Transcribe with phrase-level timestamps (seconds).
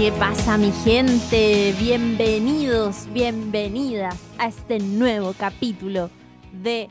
[0.00, 1.74] ¿Qué pasa mi gente?
[1.78, 6.08] Bienvenidos, bienvenidas a este nuevo capítulo
[6.52, 6.88] de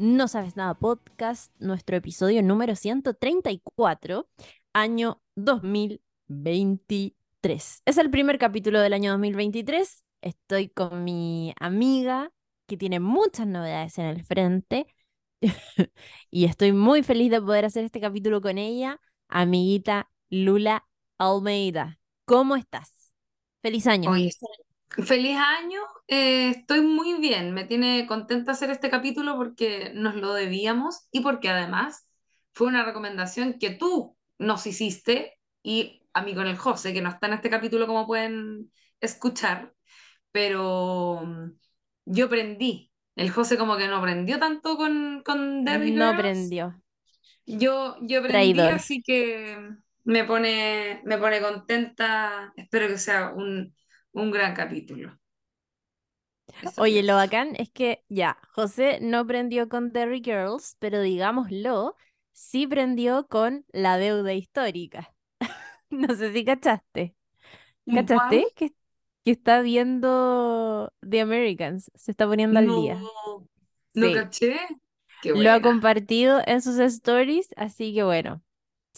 [0.00, 4.28] No Sabes Nada Podcast, nuestro episodio número 134,
[4.72, 7.82] año 2023.
[7.84, 10.02] Es el primer capítulo del año 2023.
[10.20, 12.32] Estoy con mi amiga
[12.66, 14.88] que tiene muchas novedades en el frente
[16.32, 20.88] y estoy muy feliz de poder hacer este capítulo con ella, amiguita Lula
[21.18, 21.97] Almeida.
[22.30, 22.90] ¿Cómo estás?
[23.62, 24.18] Feliz año.
[25.06, 25.80] Feliz año.
[26.08, 27.52] eh, estoy muy bien.
[27.54, 32.08] Me tiene contenta hacer este capítulo porque nos lo debíamos y porque además
[32.52, 37.10] fue una recomendación que tú nos hiciste y a mí con el José, que no
[37.10, 39.74] está en este capítulo como pueden escuchar,
[40.32, 41.52] pero mm,
[42.06, 42.92] yo aprendí.
[43.16, 46.14] El José como que no aprendió tanto con, con No Girls.
[46.16, 46.82] prendió.
[47.46, 48.70] Yo, yo aprendí, Traidor.
[48.70, 49.58] así que
[50.12, 52.52] me pone, me pone contenta.
[52.56, 53.74] Espero que sea un,
[54.12, 55.18] un gran capítulo.
[56.60, 61.96] Eso Oye, lo bacán es que ya, José no prendió con Derry Girls, pero digámoslo,
[62.32, 65.14] sí prendió con la deuda histórica.
[65.90, 67.14] No sé si cachaste.
[67.92, 68.52] ¿Cachaste?
[68.56, 68.74] Que,
[69.24, 73.08] que está viendo The Americans, se está poniendo al día.
[73.94, 74.56] No, Sí, caché.
[75.20, 78.42] Qué lo ha compartido en sus stories, así que bueno,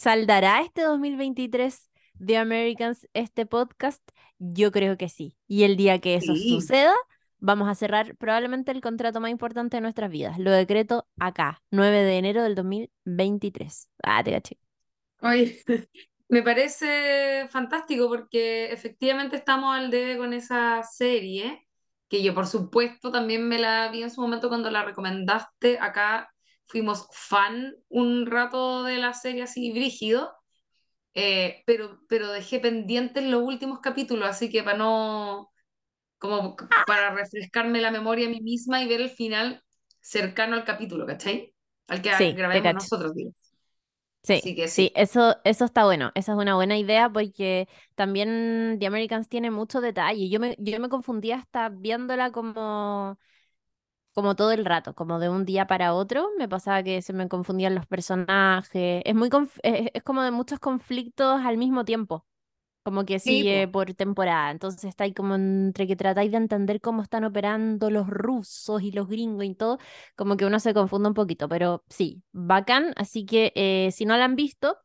[0.01, 1.89] ¿saldará este 2023
[2.25, 4.01] The Americans este podcast?
[4.39, 5.37] Yo creo que sí.
[5.47, 6.49] Y el día que eso Sí.
[6.49, 6.93] suceda,
[7.39, 10.39] vamos a cerrar probablemente el contrato más importante de nuestras vidas.
[10.39, 13.89] Lo decreto acá, 9 de enero del 2023.
[14.03, 14.57] Ah, te caché.
[15.21, 15.61] Oye,
[16.29, 21.67] me parece fantástico porque efectivamente estamos al debe con esa serie,
[22.07, 25.77] que yo por supuesto también me la vi en su momento cuando la recomendaste.
[25.79, 26.31] Acá
[26.71, 30.33] fuimos fan un rato de la serie así brígido,
[31.13, 35.51] eh, pero, pero dejé pendientes los últimos capítulos, así que para no,
[36.19, 36.55] como
[36.85, 39.63] para refrescarme la memoria a mí misma y ver el final
[40.01, 41.53] cercano al capítulo, ¿cachai?
[41.87, 42.89] Al que Sí, cacho.
[42.89, 43.33] nosotros, digo.
[44.23, 44.93] Sí, Así que sí, sí.
[44.95, 46.11] eso, eso está bueno.
[46.15, 50.29] Esa es una buena idea porque también The Americans tiene mucho detalle.
[50.29, 53.17] Yo me, yo me confundía hasta viéndola como,
[54.13, 56.29] como todo el rato, como de un día para otro.
[56.37, 59.01] Me pasaba que se me confundían los personajes.
[59.05, 59.29] Es muy
[59.63, 62.25] es, es como de muchos conflictos al mismo tiempo.
[62.83, 63.67] Como que Sí, sigue po.
[63.67, 64.49] por temporada.
[64.51, 68.91] Entonces está ahí como entre que tratáis de entender cómo están operando los rusos y
[68.91, 69.77] los gringos y todo,
[70.15, 71.47] como que uno se confunde un poquito.
[71.47, 72.93] Pero sí, bacán.
[72.97, 74.77] Así que eh, si no la han visto,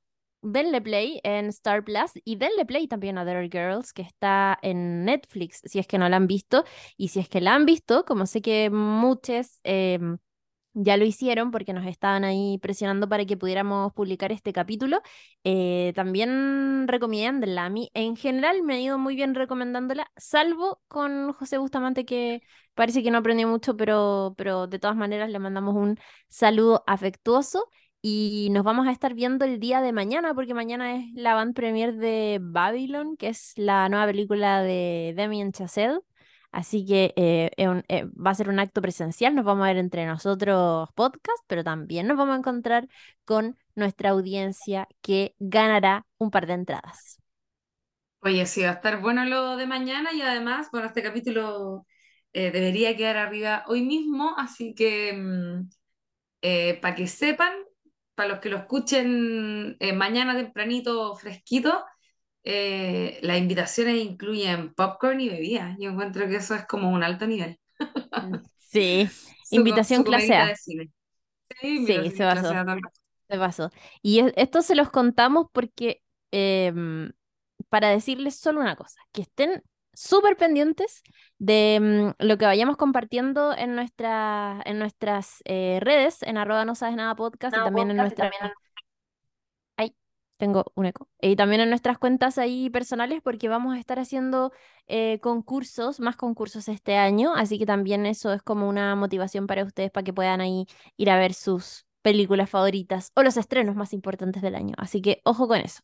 [0.46, 5.04] denle play en Star Plus y denle play también a Other Girls, que está en
[5.04, 6.64] Netflix, si es que no la han visto.
[6.96, 10.18] Y si es que la han visto, como sé que muchos em,
[10.74, 15.00] ya lo hicieron porque nos estaban ahí presionando para que pudiéramos publicar este capítulo.
[15.44, 17.64] Eh, también recomiéndenla.
[17.66, 22.42] A mí en general me ha ido muy bien recomendándola, salvo con José Bustamante que
[22.74, 27.70] parece que no aprendió mucho, pero, pero de todas maneras le mandamos un saludo afectuoso
[28.02, 31.54] y nos vamos a estar viendo el día de mañana porque mañana es la van
[31.54, 36.00] premiere de Babylon, que es la nueva película de Damien Chazelle.
[36.52, 40.06] Así que eh, eh, va a ser un acto presencial, nos vamos a ver entre
[40.06, 42.88] nosotros podcast, pero también nos vamos a encontrar
[43.24, 47.18] con nuestra audiencia que ganará un par de entradas.
[48.20, 51.86] Oye, sí, va a estar bueno lo de mañana y además, bueno, este capítulo
[52.32, 55.12] eh, debería quedar arriba hoy mismo, así que
[56.80, 57.52] para que sepan,
[58.16, 61.84] para los que lo escuchen eh, mañana tempranito, fresquito,
[62.44, 65.76] eh, las invitaciones incluyen popcorn y bebidas.
[65.80, 67.58] Yo encuentro que eso es como un alto nivel.
[68.58, 69.08] Sí,
[69.42, 70.54] Su, invitación su clase A.
[71.60, 72.24] Sí, Sí, se
[72.76, 72.92] vez.
[73.28, 73.70] se pasó.
[74.02, 76.02] Y es- esto se los contamos porque
[76.32, 77.12] em,
[77.70, 79.62] para decirles solo una cosa, que estén
[79.96, 81.02] súper pendientes
[81.38, 86.74] de mm, lo que vayamos compartiendo en, nuestra, en nuestras eh, redes, en arroba no
[86.74, 88.30] sabes nada podcast y también en podcast nuestra...
[88.30, 88.52] también
[89.76, 89.96] Ay,
[90.36, 91.08] tengo un eco.
[91.20, 94.52] Y también en nuestras cuentas ahí personales porque vamos a estar haciendo
[94.86, 99.64] eh, concursos, más concursos este año, así que también eso es como una motivación para
[99.64, 100.66] ustedes para que puedan ahí
[100.96, 104.74] ir a ver sus películas favoritas o los estrenos más importantes del año.
[104.78, 105.82] Así que ojo con eso.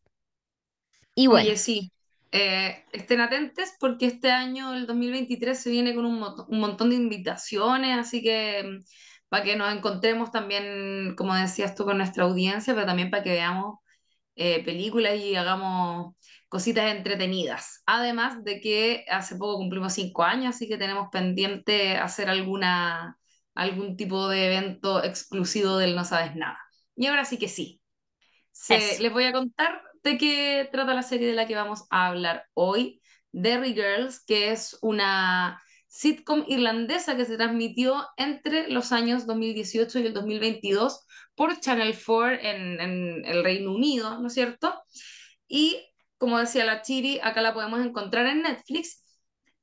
[1.14, 1.56] Y Oye, bueno.
[1.56, 1.92] sí,
[2.32, 6.90] eh, estén atentos porque este año, el 2023, se viene con un, mo- un montón
[6.90, 8.84] de invitaciones, así que mm,
[9.28, 13.30] para que nos encontremos también, como decías tú, con nuestra audiencia, pero también para que
[13.32, 13.78] veamos
[14.36, 16.16] eh, películas y hagamos
[16.48, 17.82] cositas entretenidas.
[17.86, 23.18] Además de que hace poco cumplimos cinco años, así que tenemos pendiente hacer alguna,
[23.54, 26.58] algún tipo de evento exclusivo del No Sabes Nada.
[26.96, 27.81] Y ahora sí que sí.
[28.52, 32.08] Se, les voy a contar de qué trata la serie de la que vamos a
[32.08, 33.00] hablar hoy,
[33.32, 40.06] Derry Girls, que es una sitcom irlandesa que se transmitió entre los años 2018 y
[40.06, 44.74] el 2022 por Channel 4 en, en el Reino Unido, ¿no es cierto?
[45.48, 45.82] Y
[46.22, 49.02] como decía la Chiri, acá la podemos encontrar en Netflix.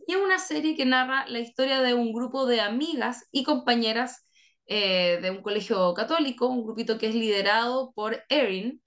[0.06, 4.28] Y es una serie que narra la historia de un grupo de amigas y compañeras
[4.70, 8.84] eh, de un colegio católico, un grupito que es liderado por Erin,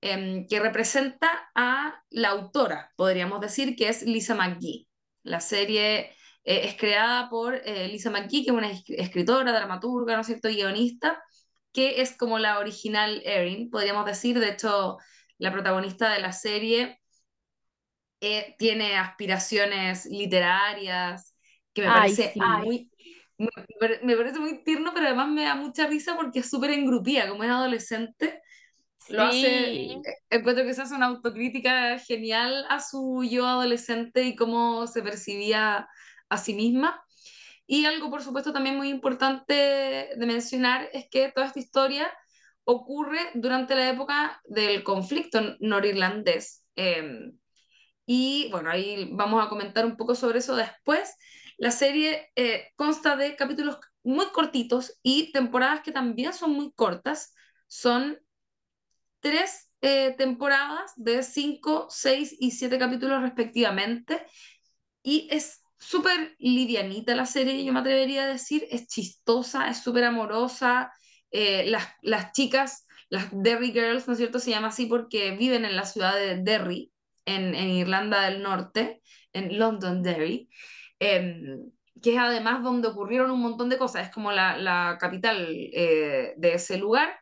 [0.00, 4.88] em, que representa a la autora, podríamos decir, que es Lisa McGee.
[5.22, 6.10] La serie
[6.44, 10.26] eh, es creada por eh, Lisa McGee, que es una es- escritora, dramaturga, ¿no es
[10.28, 11.22] cierto?, guionista,
[11.72, 14.38] que es como la original Erin, podríamos decir.
[14.40, 14.98] De hecho,
[15.38, 17.00] la protagonista de la serie
[18.58, 21.34] tiene aspiraciones literarias,
[21.72, 22.40] que me Ay, parece sí.
[22.40, 22.90] muy,
[23.38, 23.48] me,
[24.02, 27.44] me parece muy tierno, pero además me da mucha risa porque es súper engrupida, como
[27.44, 28.40] es adolescente,
[29.08, 30.02] lo hace, Sí.
[30.30, 35.88] encuentro que se hace una autocrítica genial a su yo adolescente y cómo se percibía
[36.28, 37.02] a sí misma.
[37.66, 42.10] Y algo, por supuesto, también muy importante de mencionar es que toda esta historia
[42.64, 46.64] ocurre durante la época del conflicto norirlandés.
[46.76, 47.32] Eh,
[48.06, 51.14] y bueno, ahí vamos a comentar un poco sobre eso después.
[51.58, 57.34] La serie eh, consta de capítulos muy cortitos y temporadas que también son muy cortas.
[57.68, 58.18] Son
[59.20, 64.24] tres eh, temporadas de cinco, seis y siete capítulos respectivamente.
[65.02, 68.66] Y es súper livianita la serie, yo me atrevería a decir.
[68.70, 70.92] Es chistosa, es súper amorosa.
[71.30, 74.38] Eh, las, las chicas, las Derry Girls, ¿no es cierto?
[74.38, 76.92] Se llama así porque viven en la ciudad de Derry,
[77.26, 79.02] en, en Irlanda del Norte,
[79.32, 80.48] en Londonderry.
[80.98, 81.70] Em,
[82.02, 86.54] que es además donde ocurrieron un montón de cosas, es como la, capital eh, de
[86.54, 87.20] ese lugar.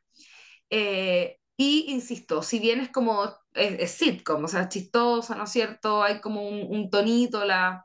[0.71, 3.25] Eh, y insisto, si bien es como,
[3.55, 6.03] es, es sitcom, o sea, chistosa, ¿no es cierto?
[6.03, 7.85] Hay como un, un tonito, la,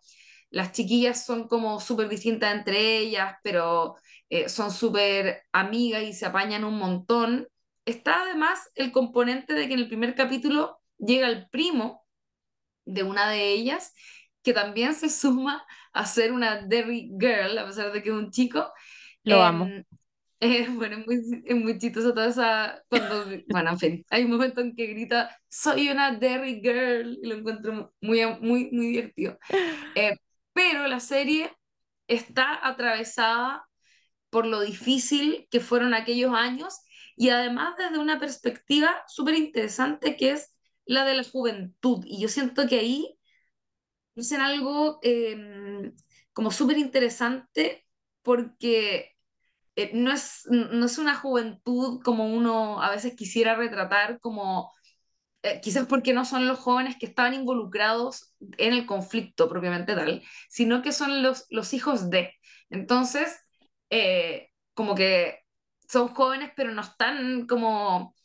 [0.49, 3.95] las chiquillas son como súper distintas entre ellas, pero
[4.29, 7.47] eh, son súper amigas y se apañan un montón.
[7.85, 12.05] Está además el componente de que en el primer capítulo llega el primo
[12.85, 13.93] de una de ellas,
[14.47, 15.61] que también se suma
[15.91, 18.71] a ser una Derry Girl, a pesar de que es un chico.
[19.25, 19.65] Lo amo.
[19.65, 19.83] Em,
[20.39, 24.31] eh, bueno, es muy, es muy chistoso toda esa, cuando, bueno, en fin, hay un
[24.31, 29.37] momento en que grita, soy una Derry Girl, y lo encuentro muy, muy, muy divertido.
[29.95, 30.15] Eh,
[30.53, 31.51] pero la serie
[32.07, 33.67] está atravesada
[34.29, 36.79] por lo difícil que fueron aquellos años
[37.17, 40.55] y además desde una perspectiva súper interesante que es
[40.85, 42.05] la de la juventud.
[42.05, 43.16] Y yo siento que ahí
[44.17, 45.93] dicen algo eh,
[46.33, 47.85] como súper interesante
[48.23, 49.15] porque
[49.75, 54.71] eh, no es, no es una juventud como uno a veces quisiera retratar, como
[55.43, 60.23] eh, quizás porque no son los jóvenes que estaban involucrados en el conflicto propiamente tal,
[60.49, 62.33] sino que son los, los hijos de.
[62.69, 63.37] Entonces,
[63.89, 65.39] eh, como que
[65.89, 68.15] son jóvenes, pero no están como,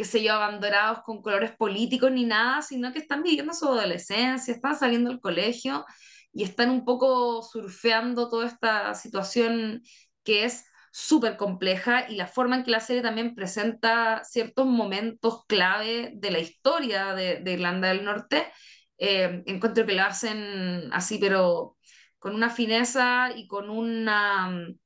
[0.00, 4.54] qué sé yo, abandonados con colores políticos ni nada, sino que están viviendo su adolescencia,
[4.54, 5.84] están saliendo del colegio
[6.32, 9.82] y están un poco surfeando toda esta situación
[10.24, 15.44] que es súper compleja y la forma en que la serie también presenta ciertos momentos
[15.46, 18.50] clave de la historia de, Irlanda del Norte,
[18.96, 21.76] eh, encuentro que lo hacen así, pero
[22.18, 24.78] con una fineza y con una mm,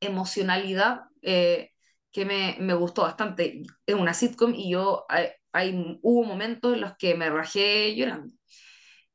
[0.00, 1.70] emocionalidad eh,
[2.16, 3.62] que me, me gustó bastante.
[3.86, 8.34] Es una sitcom y yo hay, hay- hubo momentos en los que me rajé llorando.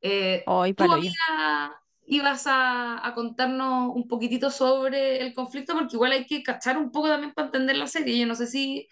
[0.02, 6.12] Eh, Hoy, tú, amiga, ibas a, a contarnos un poquitito sobre el conflicto, porque igual
[6.12, 8.18] hay que cachar un poco también para entender la serie.
[8.20, 8.88] Yo no sé si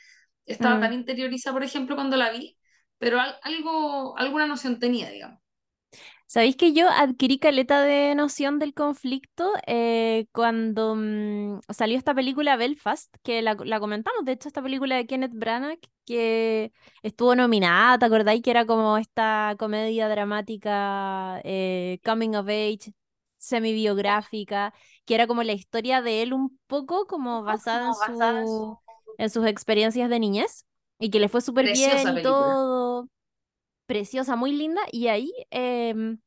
[0.46, 0.80] estaba Mm.
[0.80, 2.58] tan interiorizada, por ejemplo, cuando la vi,
[2.98, 5.39] pero al- algo, alguna noción tenía, digamos.
[6.32, 12.54] ¿Sabéis que yo adquirí caleta de noción del conflicto eh, cuando mm, salió esta película
[12.54, 16.70] Belfast, que la, la comentamos, de hecho, esta película de Kenneth Branagh, que
[17.02, 18.42] estuvo nominada, ¿te acordáis?
[18.42, 22.92] Que era como esta comedia dramática, eh, coming of age,
[23.38, 24.72] semi-biográfica,
[25.06, 28.78] que era como la historia de él un poco como basada en su,
[29.18, 30.64] en sus experiencias de niñez,
[31.00, 33.08] y que le fue súper bien y todo,
[33.90, 35.32] preciosa, muy linda, y ahí...
[35.50, 36.18] em,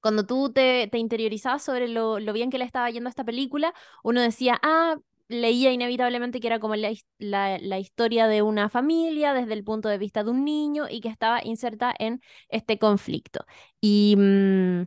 [0.00, 3.74] cuando tú te, te interiorizabas sobre lo, bien que le estaba yendo a esta película,
[4.02, 4.96] uno decía, ah,
[5.28, 9.64] leía inevitablemente que era como la, his- la, la historia de una familia desde el
[9.64, 13.44] punto de vista de un niño y que estaba inserta en este conflicto.
[13.80, 14.82] Y, mm,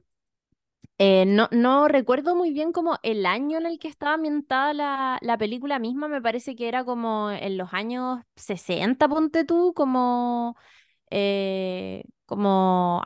[1.00, 5.80] Eh, no, recuerdo muy bien como el año en el que estaba ambientada la película
[5.80, 10.56] misma, me parece que era como en los años 60, ponte tú, como,
[11.12, 13.02] eh, como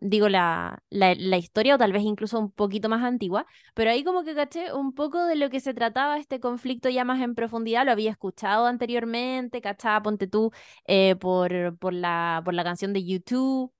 [0.00, 4.02] digo, la, la, la historia o tal vez incluso un poquito más antigua, pero ahí
[4.04, 7.34] como que caché un poco de lo que se trataba este conflicto ya más en
[7.34, 10.50] profundidad, lo había escuchado anteriormente, cachaba, ponte tú,
[10.86, 13.72] eh, por, por la, por la canción de YouTube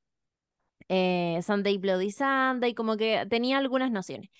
[0.88, 4.30] eh, Sunday Bloody Sunday, como que tenía algunas nociones.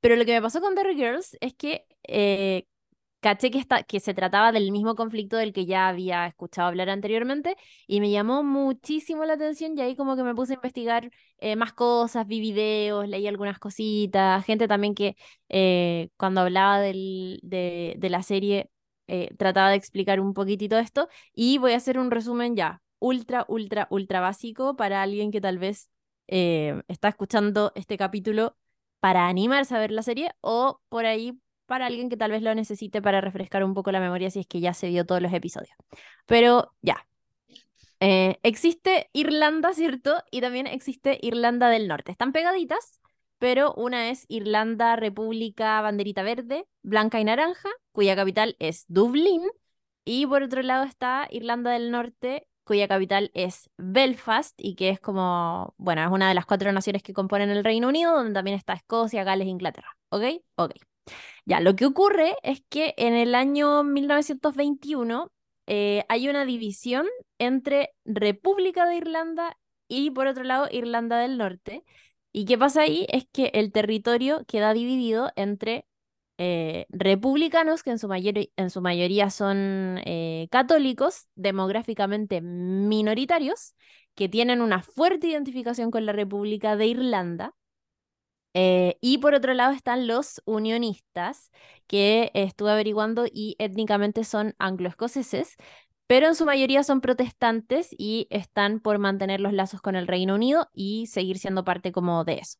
[0.00, 2.66] Pero lo que me pasó con Derry Girls es que eh,
[3.22, 6.90] caché que, esta- que se trataba del mismo conflicto del que ya había escuchado hablar
[6.90, 11.10] anteriormente y me llamó muchísimo la atención y ahí como que me puse a investigar
[11.38, 15.16] eh, más cosas, vi videos, leí algunas cositas, gente también que
[15.48, 18.70] eh, cuando hablaba del- de, la serie
[19.06, 23.44] eh, trataba de explicar un poquitito esto y voy a hacer un resumen ya ultra,
[23.48, 25.88] ultra, ultra básico para alguien que tal vez
[26.88, 28.56] está escuchando este capítulo
[29.00, 31.38] para animarse a ver la serie o por ahí
[31.72, 34.46] para alguien que tal vez lo necesite para refrescar un poco la memoria si es
[34.46, 35.74] que ya se vio todos los episodios.
[36.26, 37.06] Pero ya,
[37.98, 40.22] eh, existe Irlanda, ¿cierto?
[40.30, 42.12] Y también existe Irlanda del Norte.
[42.12, 43.00] Están pegaditas,
[43.38, 49.40] pero una es Irlanda República Banderita Verde, Blanca y Naranja, cuya capital es Dublín.
[50.04, 55.00] Y por otro lado está Irlanda del Norte, cuya capital es Belfast y que es
[55.00, 58.58] como, bueno, es una de las cuatro naciones que componen el Reino Unido, donde también
[58.58, 59.96] está Escocia, Gales e Inglaterra.
[60.10, 60.24] ¿Ok?
[60.56, 60.72] Ok.
[61.44, 65.32] Ya, lo que ocurre es que en el año 1921
[65.66, 67.06] eh, hay una división
[67.38, 69.56] entre República de Irlanda
[69.88, 71.84] y por otro lado Irlanda del Norte.
[72.32, 73.06] ¿Y qué pasa ahí?
[73.10, 75.86] Es que el territorio queda dividido entre
[76.38, 83.74] eh, republicanos, que en su, en su mayoría son eh, católicos, demográficamente minoritarios,
[84.14, 87.54] que tienen una fuerte identificación con la República de Irlanda
[88.54, 91.50] eh, y por otro lado están los unionistas,
[91.86, 95.56] que estuve averiguando y étnicamente son angloescoceses,
[96.06, 100.34] pero en su mayoría son protestantes y están por mantener los lazos con el Reino
[100.34, 102.58] Unido y seguir siendo parte como de eso.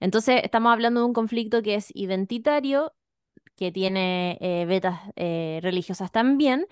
[0.00, 2.92] Entonces, estamos hablando de un conflicto que es identitario,
[3.56, 6.66] que tiene eh, vetas eh, religiosas también,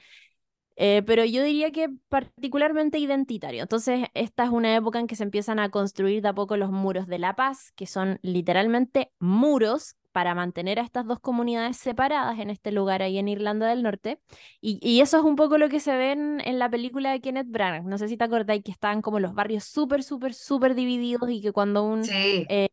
[0.77, 3.63] eh, pero yo diría que particularmente identitario.
[3.63, 6.71] Entonces, esta es una época en que se empiezan a construir de a poco los
[6.71, 12.39] muros de la paz, que son literalmente muros para mantener a estas dos comunidades separadas
[12.39, 14.21] en este lugar ahí en Irlanda del Norte.
[14.61, 17.21] Y, y eso es un poco lo que se ve en, en la película de
[17.21, 17.85] Kenneth Branagh.
[17.85, 21.41] No sé si te acordáis que estaban como los barrios súper, súper, súper divididos y
[21.41, 22.05] que cuando un...
[22.05, 22.69] Sí, eh,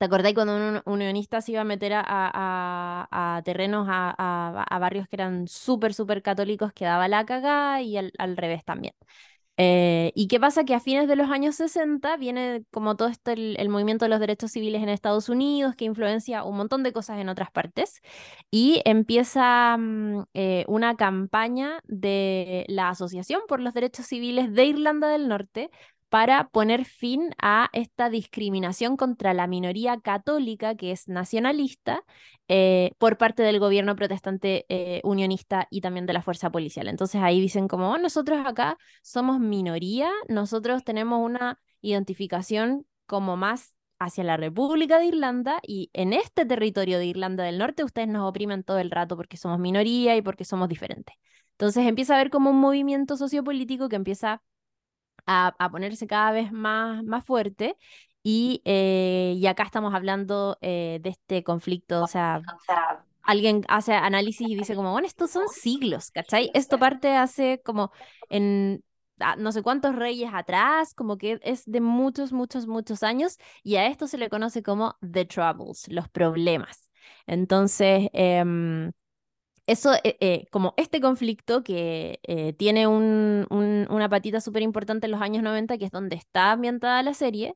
[0.00, 4.78] ¿Te acordáis cuando un unionista se iba a meter a, a- a terrenos, a, a-
[4.78, 8.94] barrios que eran súper, súper católicos, que daba la cagada y al, al revés también?
[9.58, 10.64] Eh, ¿y qué pasa?
[10.64, 14.10] Que a fines de los años 60 viene como todo esto, el, el movimiento de
[14.10, 18.00] los derechos civiles en Estados Unidos, que influencia un montón de cosas en otras partes,
[18.50, 25.08] y empieza mm, eh, una campaña de la Asociación por los Derechos Civiles de Irlanda
[25.08, 25.70] del Norte
[26.10, 32.04] para poner fin a esta discriminación contra la minoría católica que es nacionalista
[32.48, 36.88] eh, por parte del gobierno protestante eh, unionista y también de la fuerza policial.
[36.88, 43.76] Entonces ahí dicen como, "Oh, nosotros acá somos minoría, nosotros tenemos una identificación como más
[44.00, 48.28] hacia la República de Irlanda y en este territorio de Irlanda del Norte ustedes nos
[48.28, 51.14] oprimen todo el rato porque somos minoría y porque somos diferentes.
[51.52, 54.42] Entonces empieza a haber como un movimiento sociopolítico que empieza
[55.26, 57.76] a, a ponerse cada vez más, más fuerte
[58.22, 62.42] y, eh, y acá estamos hablando eh, de este conflicto, o sea,
[63.22, 66.50] alguien hace análisis y dice como, bueno, estos son siglos, ¿cachai?
[66.54, 67.92] Esto parte hace como
[68.28, 68.84] en
[69.20, 73.76] ah, no sé cuántos reyes atrás, como que es de muchos, muchos, muchos años, y
[73.76, 76.90] a esto se le conoce como the troubles, los problemas.
[77.26, 78.92] Entonces, em,
[79.70, 85.06] eso, eh, eh, como este conflicto que eh, tiene un- un- una patita súper importante
[85.06, 87.54] en los años 90, que es donde está ambientada la serie,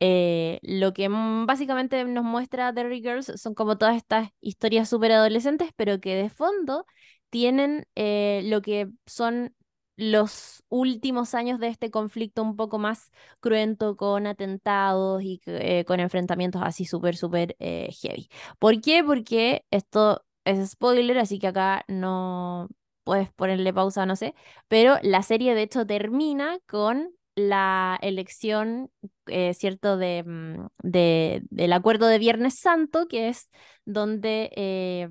[0.00, 5.12] eh, lo que mm, básicamente nos muestra Derry Girls son como todas estas historias súper
[5.12, 6.86] adolescentes, pero que de fondo
[7.30, 9.54] tienen eh, lo que son
[9.96, 16.00] los últimos años de este conflicto un poco más cruento, con atentados y eh, con
[16.00, 18.28] enfrentamientos así súper, súper eh, heavy.
[18.58, 19.04] ¿Por qué?
[19.04, 22.68] Porque esto es spoiler, así que acá no
[23.04, 24.34] puedes ponerle pausa, no sé,
[24.68, 28.90] pero la serie de hecho termina con la elección,
[29.26, 33.50] eh, ¿cierto?, de, mm, de- del acuerdo de Viernes Santo, que es
[33.84, 35.08] donde eh,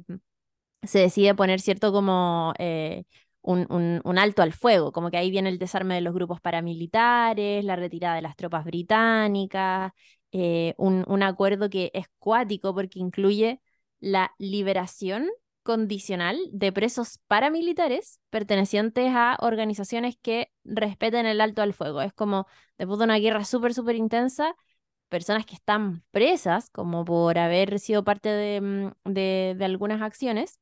[0.84, 3.06] se decide poner, ¿cierto?, como eh,
[3.42, 6.42] un, un- un alto al fuego, como que ahí viene el desarme de los grupos
[6.42, 9.92] paramilitares, la retirada de las tropas británicas,
[10.78, 13.62] un, un acuerdo que es cuático porque incluye
[14.02, 15.30] la liberación
[15.64, 22.02] condicional de presos paramilitares pertenecientes a organizaciones que respeten el alto al fuego.
[22.02, 24.56] Es como, después de una guerra súper, súper intensa,
[25.10, 30.60] personas que están presas, como por haber sido parte de, mm, de, de algunas acciones,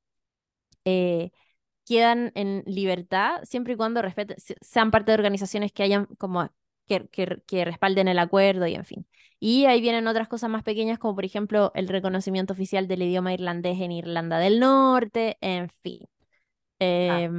[0.85, 1.31] eh,
[1.85, 6.49] quedan en libertad siempre y cuando respeten, sean parte de organizaciones que hayan como
[6.89, 9.07] que, que, que, respalden el acuerdo y en fin.
[9.39, 13.33] Y ahí vienen otras cosas más pequeñas, como por ejemplo el reconocimiento oficial del idioma
[13.33, 16.07] irlandés en Irlanda del Norte, en fin.
[16.79, 17.29] Eh,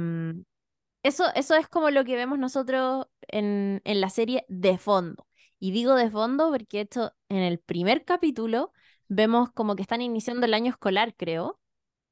[1.03, 5.27] eso, eso es como lo que vemos nosotros en, en la serie de fondo.
[5.59, 8.71] Y digo de fondo porque esto en el primer capítulo
[9.07, 11.59] vemos como que están iniciando el año escolar, creo,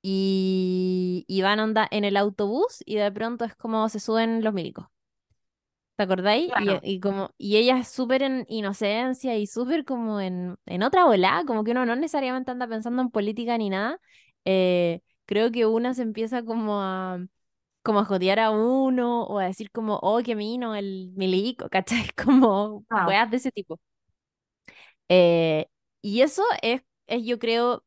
[0.02, 4.54] y, y van onda en el autobús y de pronto es como se suben los
[4.54, 4.88] milicos.
[6.00, 6.54] ¿Te acordáis?
[6.54, 6.80] Claro.
[6.82, 11.04] Y, y como, y ella es súper en inocencia y súper como en, en otra
[11.04, 14.00] volada, como que uno no necesariamente anda pensando en política ni nada.
[14.46, 17.20] Eh, creo que una se empieza como a,
[17.84, 22.10] como a jodear a uno o a decir como, oh, qué mino el milico, ¿cachai?
[22.16, 23.78] Como Ah, weas de ese tipo.
[25.10, 25.68] Eh,
[26.02, 27.84] y eso es, es, yo creo,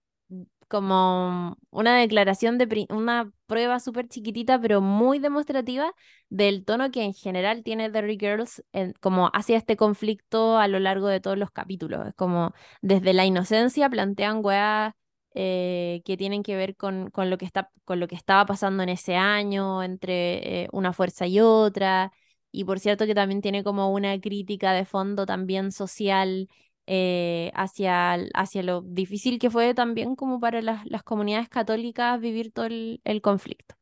[0.73, 5.93] como una declaración de una prueba súper chiquitita, pero muy demostrativa
[6.31, 8.65] del tono que en general tiene Derry Girls
[9.01, 12.07] como hacia este conflicto a lo largo de todos los capítulos.
[12.09, 14.95] Es como desde la inocencia plantean weas
[15.35, 18.83] eh, que tienen que ver con, con lo que está, con lo que estaba pasando
[18.83, 22.13] en ese año entre eh, una fuerza y otra.
[22.51, 26.49] Y por cierto que también tiene como una crítica de fondo también social
[26.95, 32.53] eh, hacia, hacia lo difícil que fue también como para las, las comunidades católicas vivir
[32.53, 33.77] todo el, el conflicto.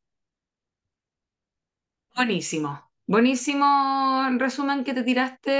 [2.14, 2.80] buenísimo.
[3.06, 3.64] Buenísimo
[4.28, 5.50] en resumen que te tiraste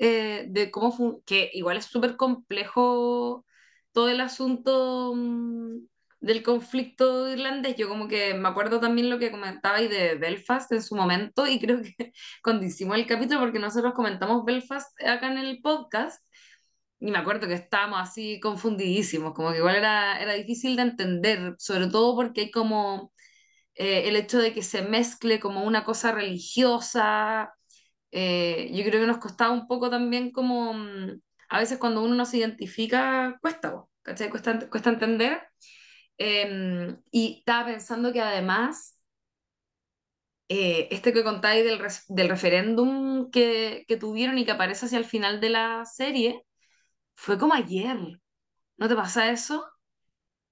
[0.00, 3.44] eh, de cómo fue, que igual es súper complejo
[3.92, 5.78] todo el asunto mm,
[6.20, 7.76] del conflicto irlandés.
[7.76, 11.60] Yo como que me acuerdo también lo que comentabais de Belfast en su momento y
[11.60, 12.12] creo que
[12.42, 16.24] cuando hicimos el capítulo, porque nosotros comentamos Belfast acá en el podcast,
[17.00, 21.54] y me acuerdo que estábamos así confundidísimos, como que igual era, era difícil de entender,
[21.58, 23.12] sobre todo porque hay como
[23.74, 27.54] eh, el hecho de que se mezcle como una cosa religiosa,
[28.12, 31.20] eh, yo creo que nos costaba un poco también como, mm,
[31.50, 34.30] a veces cuando uno no se identifica, cuesta, ¿cachai?
[34.30, 35.42] Cuesta, cuesta entender.
[36.18, 38.98] Eh, y estaba pensando que además,
[40.48, 45.04] eh, este que contáis del, del referéndum que, que tuvieron y que aparece hacia el
[45.04, 46.44] final de la serie,
[47.18, 47.98] fue como ayer,
[48.76, 49.66] ¿no te pasa eso?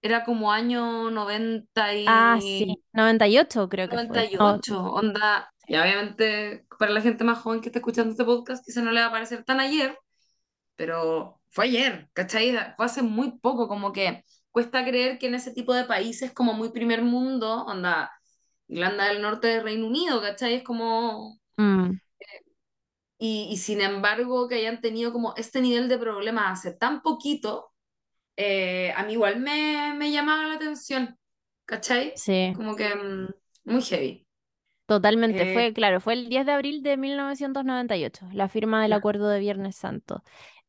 [0.02, 4.07] Era como año 90 Ah, sí, y 98 creo que fue.
[4.07, 8.64] No, 98, onda, y obviamente para la gente más joven que está escuchando este podcast
[8.64, 9.96] quizá no le va a parecer tan ayer,
[10.76, 12.52] pero fue ayer, ¿cachai?
[12.76, 16.52] Fue hace muy poco, como que cuesta creer que en ese tipo de países como
[16.52, 18.11] muy primer mundo, onda,
[18.68, 20.55] Irlanda del Norte de Reino Unido, ¿cachai?
[20.57, 21.38] Es como...
[21.59, 21.98] mm,
[23.18, 27.72] Y, y sin embargo que hayan tenido como este nivel de problemas hace tan poquito,
[28.37, 31.18] eh, a mí igual me, me llamaba la atención,
[31.66, 32.14] ¿cachai?
[32.14, 33.29] sí, Como que mm,
[33.66, 34.26] muy heavy.
[34.87, 35.46] totalmente.
[35.46, 39.40] Eh, Fue, claro, fue el 10 de abril de 1998 la firma del acuerdo de
[39.40, 40.22] Viernes Santo.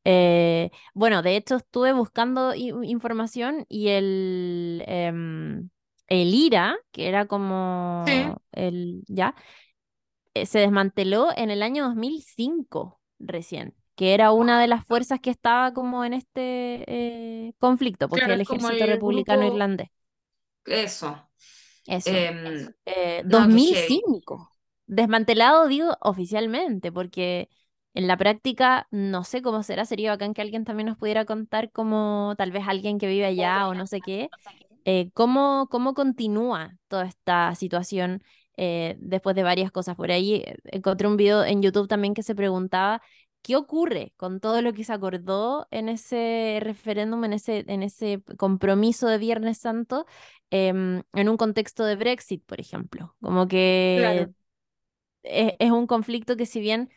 [0.05, 5.69] Eh, bueno, de hecho estuve buscando información y el, em,
[6.07, 7.25] el IRA, que era
[8.05, 8.13] Sí.
[8.13, 9.36] como el, ¿ya?
[10.41, 15.30] Eh, se desmanteló en el año 2005 recién, que era una de las fuerzas que
[15.30, 16.84] estaba como en este
[17.47, 19.89] eh, conflicto, porque Claro, el ejército el republicano grupo, irlandés.
[20.65, 21.30] eso.
[21.86, 22.12] Eso.
[22.12, 23.97] Em, Eh, no, que heavy.
[24.04, 24.50] 2005.
[24.88, 27.50] Desmantelado, digo, oficialmente, porque
[27.93, 29.86] en la práctica no sé cómo será.
[29.86, 33.67] Sería bacán que alguien también nos pudiera contar como tal vez alguien que vive allá
[33.67, 34.32] o no sé qué
[34.86, 38.23] eh, ¿cómo, cómo continúa toda esta situación
[38.58, 39.96] eh, después de varias cosas?
[39.96, 43.02] Por ahí encontré un video en YouTube también que se preguntaba
[43.41, 48.22] qué ocurre con todo lo que se acordó en ese referéndum, en ese, en ese
[48.38, 50.06] compromiso de Viernes Santo,
[50.50, 53.15] em, en un contexto de Brexit, por ejemplo.
[53.22, 54.34] Como que Claro.
[55.24, 56.89] es, es un conflicto que si bien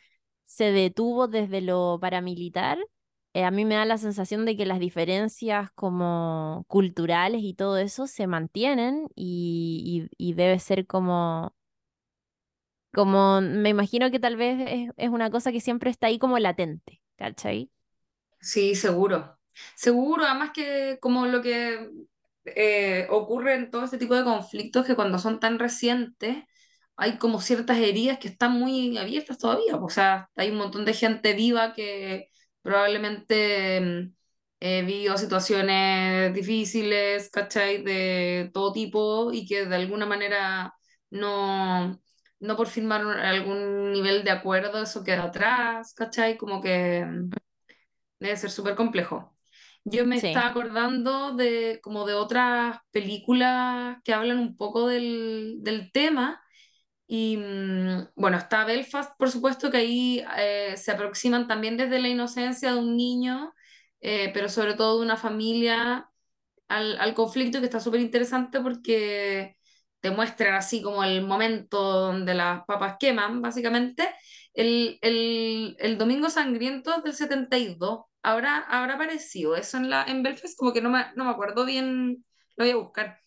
[0.47, 2.79] se detuvo desde lo paramilitar,
[3.35, 7.79] eh, a mí me da la sensación de que las diferencias como culturales y todo
[7.79, 11.55] eso se mantienen y, y- debe ser como,
[12.93, 16.39] como, me imagino que tal vez es, es una cosa que siempre está ahí como
[16.39, 17.71] latente, ¿cachai?
[18.41, 19.39] Sí, seguro.
[19.77, 21.91] Seguro, además que como lo que
[22.45, 26.45] eh, ocurre en todo este tipo de conflictos, que cuando son tan recientes,
[26.97, 29.77] hay como ciertas heridas que están muy abiertas todavía.
[29.77, 32.29] O sea, hay un montón de gente viva que,
[32.63, 34.13] probablemente
[34.61, 37.83] eh, vivió situaciones difíciles, ¿cachai?
[37.83, 40.75] De todo tipo y que de alguna manera
[41.11, 42.01] no,
[42.41, 46.37] no por firmar algún nivel de acuerdo eso queda atrás, ¿cachai?
[46.39, 47.31] Como que mm,
[48.21, 49.37] debe ser súper complejo.
[49.85, 55.59] Yo me Sí, estaba acordando de como de otras películas que hablan un poco del,
[55.63, 56.43] del tema
[57.13, 62.07] y mm, bueno, está Belfast, por supuesto, que ahí eh, se aproximan también desde la
[62.09, 63.53] inocencia de un niño,
[64.01, 66.09] eh, pero sobre todo de una familia
[66.69, 69.57] al, al conflicto que está súper interesante porque
[70.01, 74.09] te muestran así como el momento donde las papas queman, básicamente.
[74.55, 80.57] El, el, el Domingo Sangriento del 72 habrá, habrá aparecido eso en, la, en Belfast,
[80.59, 82.25] como que no me, no me acuerdo bien,
[82.57, 83.21] lo voy a buscar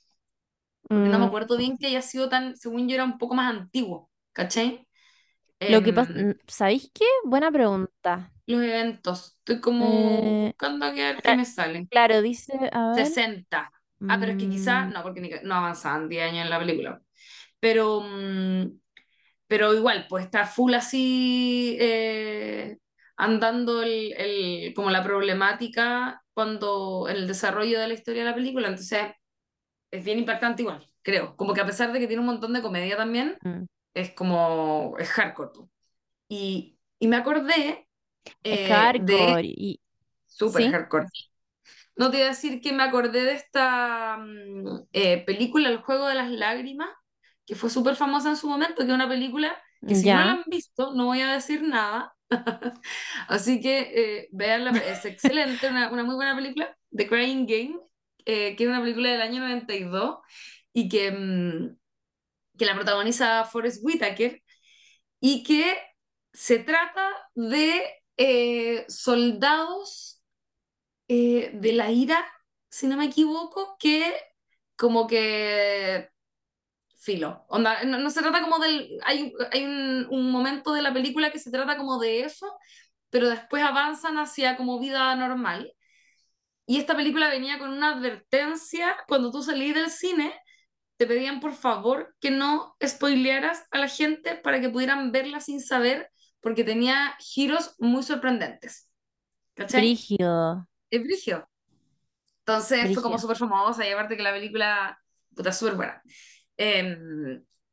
[0.91, 3.35] porque no me Mm, acuerdo bien que haya sido tan, según yo era un poco
[3.35, 4.87] más antiguo, ¿cachai?
[5.67, 7.05] lo que pasa, Em, mm, ¿sabéis qué?
[7.25, 8.31] Buena pregunta.
[8.47, 11.89] los eventos, estoy como Eh, buscando a ver qué cla- me sale.
[11.89, 13.13] claro, dice, a ver.
[13.15, 13.71] sesenta
[14.07, 16.59] Ah, pero es que quizá, mm, no, porque ni- no avanzaban 10 años en la
[16.59, 17.01] película.
[17.59, 18.79] Pero, mm,
[19.47, 22.77] pero igual, pues está full así eh,
[23.17, 28.35] andando el, el- como la problemática cuando en el desarrollo de la historia de la
[28.35, 28.69] película.
[28.69, 29.07] Entonces,
[29.93, 31.35] es bien impactante igual, creo.
[31.37, 34.95] Como que a pesar de que tiene un montón de comedia también, mm, es como,
[34.99, 35.51] es hardcore.
[36.29, 37.87] Y, y me acordé
[38.43, 39.81] es eh, de, hardcore y...
[40.27, 40.69] super ¿Sí?
[40.69, 41.07] hardcore.
[41.95, 46.07] No te iba a decir que me acordé de esta mm, eh, película, El Juego
[46.07, 46.89] de las Lágrimas,
[47.45, 50.31] que fue súper famosa en su momento, que es una película que si no la
[50.31, 50.33] Ya.
[50.33, 52.15] han visto, no voy a decir nada.
[53.27, 57.79] Así que eh, véanla, es excelente, una, una muy buena película, The Crying Game,
[58.25, 60.19] eh, que es una película del año 92
[60.73, 61.77] y que, mm,
[62.57, 64.41] que la protagoniza Forrest Whitaker
[65.19, 65.77] y que
[66.33, 67.83] se trata de
[68.17, 70.21] eh, soldados
[71.07, 72.25] eh, de la ira,
[72.69, 74.13] si no me equivoco, que
[74.75, 76.09] como que
[76.99, 77.45] filo.
[77.49, 78.99] Onda, no, se trata como del...
[79.03, 82.51] Hay, hay un, un momento de la película que se trata como de eso,
[83.09, 85.73] pero después avanzan hacia como vida normal.
[86.65, 90.33] Y esta película venía con una advertencia cuando tú salís del cine
[90.97, 95.59] te pedían por favor que no spoilearas a la gente para que pudieran verla sin
[95.59, 98.89] saber, porque tenía giros muy sorprendentes.
[99.55, 99.81] ¿Cachai?
[99.81, 100.67] Brígido.
[100.89, 101.47] Es brigio.
[102.39, 104.99] Entonces fue como súper famosa y aparte que la película,
[105.35, 106.01] puta, súper buena.
[106.57, 106.97] Eh,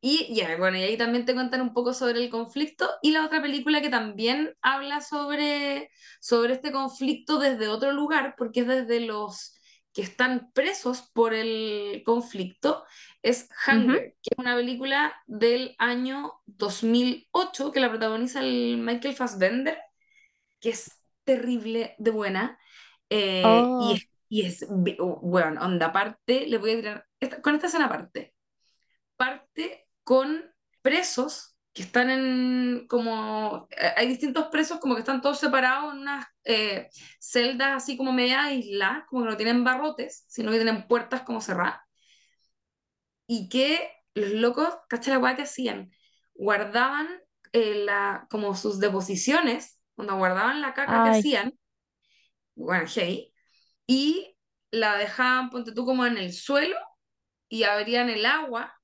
[0.01, 3.25] y ya, bueno, y ahí también te cuentan un poco sobre el conflicto y la
[3.25, 9.01] otra película que también habla sobre, sobre este conflicto desde otro lugar, porque es desde
[9.01, 9.55] los
[9.93, 12.83] que están presos por el conflicto,
[13.21, 13.49] es.
[13.67, 19.77] Hunger, que es una película del año 2008 que la protagoniza el Michael Fassbender,
[20.59, 22.59] que es terrible de buena.
[23.09, 24.65] eh, y Oh, es, y es,
[25.21, 28.33] bueno, onda, aparte, le voy a tirar, esta- con esta escena aparte
[29.17, 30.43] parte con
[30.81, 35.99] presos que están en como eh, hay distintos presos como que están todos separados en
[36.01, 40.87] unas eh, celdas así como media aisladas, como que no tienen barrotes, sino que tienen
[40.87, 41.79] puertas como cerradas,
[43.27, 45.91] y que los locos, ¿cachai la que hacían?
[46.33, 47.07] Guardaban
[47.53, 51.53] eh, la, como sus deposiciones, cuando guardaban la caca que hacían,
[52.55, 53.33] bueno, hey,
[53.87, 54.35] y
[54.71, 56.77] la dejaban, ponte tú, como en el suelo
[57.47, 58.80] y abrían el agua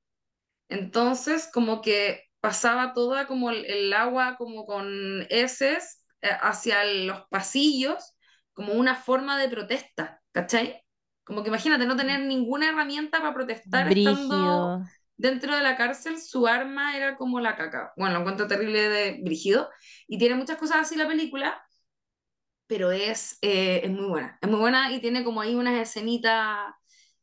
[0.70, 7.28] Entonces, como que pasaba toda como el, el agua como con heces eh, hacia los
[7.30, 8.16] pasillos,
[8.54, 10.82] como una forma de protesta, ¿cachai?
[11.24, 14.78] Como que imagínate no tener ninguna herramienta para protestar estando
[15.18, 17.94] dentro de la cárcel, su arma era como la caca.
[17.98, 19.70] Bueno, lo encuentro terrible de brígido
[20.08, 21.62] y tiene muchas cosas así la película,
[22.68, 24.38] pero es, eh, es muy buena.
[24.42, 26.74] Es muy buena y tiene como ahí unas escenitas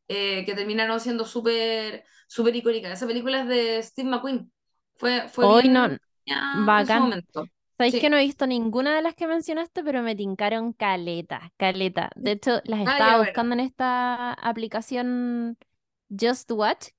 [0.07, 2.91] eh, que terminaron siendo súper súper icónicas.
[2.93, 4.51] Esa película es de Steve McQueen.
[4.97, 7.01] Fue, fue Hoy no, bien ya en su bacán.
[7.01, 7.45] momento.
[7.77, 12.09] Sabéis que no he visto ninguna de las que mencionaste, pero me tincaron caleta, caleta.
[12.15, 15.57] De hecho, las Ah, estaba buscando en esta aplicación
[16.09, 16.89] Just Watch,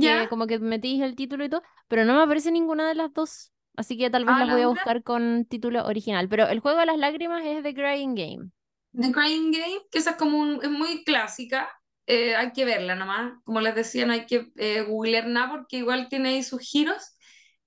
[0.00, 0.28] Ya.
[0.28, 3.52] como que metís el título y todo, pero no me aparece ninguna de las dos.
[3.76, 6.28] Así que tal vez Ah, las la voy a buscar con título original.
[6.28, 8.50] Pero el juego de las lágrimas es The Crying Game.
[8.94, 11.68] The Crying Game, que esa es como un- es muy clásica.
[12.06, 13.34] Eh, hay que verla nomás.
[13.44, 17.16] Como les decía, no hay que eh, googlear nada porque igual tiene ahí sus giros.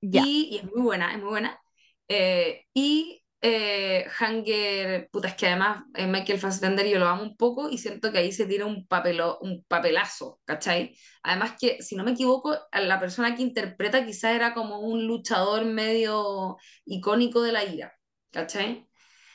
[0.02, 1.60] Y, y es muy buena, es muy buena.
[2.08, 7.38] Eh, y eh, Hunger, puta, es que además eh, Michael Fassbender yo lo amo un
[7.38, 10.98] poco y siento que ahí se tira un, papelo, un papelazo, ¿cachai?
[11.21, 15.06] Además que, si no me equivoco, a la persona que interpreta quizás era como un
[15.06, 17.93] luchador medio icónico de la ira,
[18.32, 18.88] ¿cachai?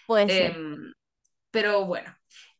[0.09, 0.57] Puede ser.
[0.57, 0.93] Em,
[1.53, 2.13] pero bueno,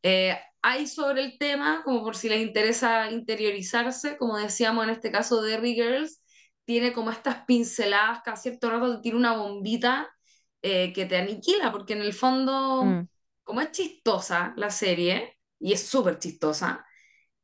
[0.05, 5.11] eh, hay sobre el tema, como por si les interesa interiorizarse, como decíamos en este
[5.13, 6.23] caso de Derry Girls,
[6.65, 10.09] tiene como estas pinceladas, cada cierto rato te tira una bombita
[10.63, 13.07] eh, que te aniquila, porque en el fondo, Mm,
[13.45, 16.85] como es chistosa la serie, y es súper chistosa,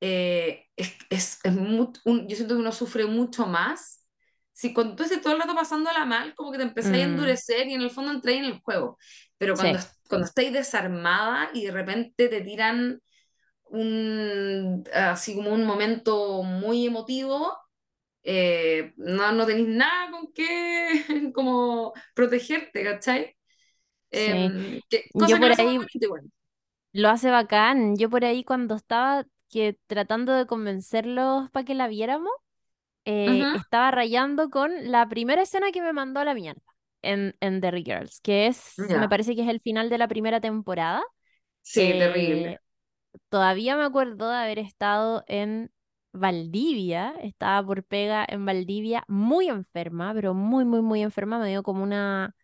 [0.01, 4.07] eh, es, es, es un- yo siento que uno sufre mucho más.
[4.53, 7.09] Si cuando tú estés todo el rato pasándola mal, como que te empezáis a mm,
[7.09, 8.99] endurecer y en el fondo entráis en el juego.
[9.39, 13.01] Pero cuando, sí, cuando estáis desarmada y de repente te tiran
[13.81, 17.57] un, así como un momento muy emotivo,
[18.25, 23.37] eh, no, no tenéis nada con qué como protegerte, ¿cachai?
[24.13, 24.53] sí.
[24.53, 25.79] Em, que, cosa Yo que lo por hace ahí
[26.93, 27.97] lo bacán.
[27.97, 32.33] Yo por ahí cuando estaba que tratando de convencerlos para que la viéramos,
[33.07, 36.63] eh, estaba rayando con la primera escena que me mandó a la mierda
[37.03, 40.41] en, en The Girls, que es, me parece que es el final de la primera
[40.41, 41.05] temporada.
[41.63, 42.59] sí, terrible.
[43.29, 45.71] Todavía me acuerdo de haber estado en
[46.13, 51.63] Valdivia, estaba por pega en Valdivia, muy enferma, pero muy, muy, muy enferma, me dio
[51.63, 52.35] como una,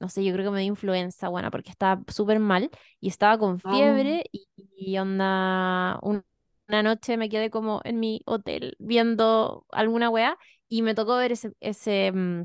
[0.00, 3.38] no sé, yo creo que me dio influenza, bueno, porque estaba súper mal y estaba
[3.38, 6.24] con Oh, fiebre y, y onda, un-
[6.68, 11.32] una noche me quedé como en mi hotel viendo alguna weá y me tocó ver
[11.32, 12.44] ese, ese mm,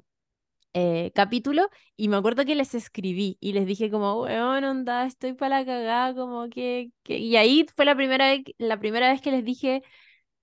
[0.77, 5.33] eh, capítulo y me acuerdo que les escribí y les dije como, weón, onda, estoy
[5.33, 7.17] para la cagada, como que, que...
[7.17, 9.83] Y ahí fue la primera vez, la primera vez que les dije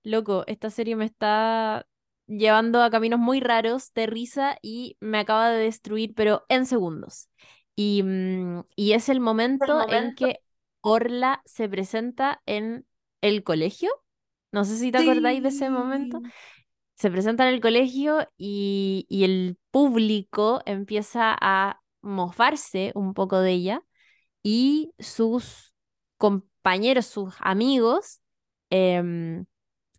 [0.02, 1.86] Loco, esta serie me está
[2.26, 7.28] llevando a caminos muy raros de risa y me acaba de destruir, pero en segundos.
[7.76, 10.40] Y, mm, y es el el momento en que
[10.80, 12.86] Orla se presenta en
[13.20, 13.90] el colegio.
[14.50, 16.22] No sé si te acordáis de ese momento.
[16.96, 23.52] Se presenta en el colegio y, y el público empieza a mofarse un poco de
[23.52, 23.82] ella
[24.42, 25.72] y sus
[26.18, 28.20] compañeros, sus amigos,
[28.70, 29.46] em,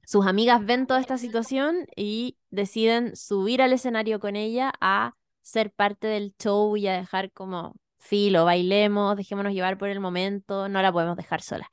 [0.06, 5.72] sus amigas ven toda esta situación y deciden subir al escenario con ella a ser
[5.72, 10.82] parte del show y a dejar como filo, bailemos, dejémonos llevar por el momento, no
[10.82, 11.70] la podemos dejar sola.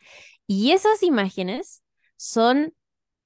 [0.46, 1.82] Y esas imágenes
[2.16, 2.72] son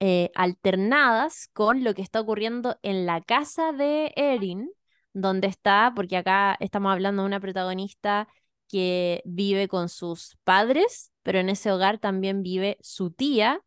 [0.01, 4.71] eh, alternadas con lo que está ocurriendo en la casa de Erin,
[5.13, 8.29] donde está, porque acá estamos hablando de una protagonista
[8.69, 13.61] que vive con sus padres, pero en ese hogar también vive su tía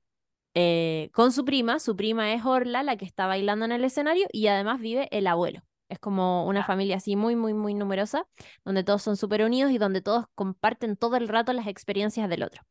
[0.53, 1.79] eh, con su prima.
[1.79, 5.27] Su prima es Orla, la que está bailando en el escenario, y además vive el
[5.27, 5.61] abuelo.
[5.89, 8.27] Es como una familia así muy, muy, muy numerosa,
[8.65, 12.43] donde todos son súper unidos y donde todos comparten todo el rato las experiencias del
[12.43, 12.63] otro.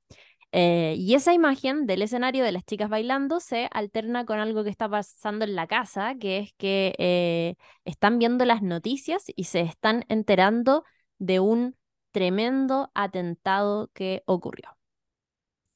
[0.59, 4.71] Eh, y esa imagen del escenario de las chicas bailando se alterna con algo que
[4.71, 9.61] está pasando en la casa, que es que eh, están viendo las noticias y se
[9.61, 10.85] están enterando
[11.19, 11.77] de un
[12.11, 14.79] tremendo atentado que ocurrió.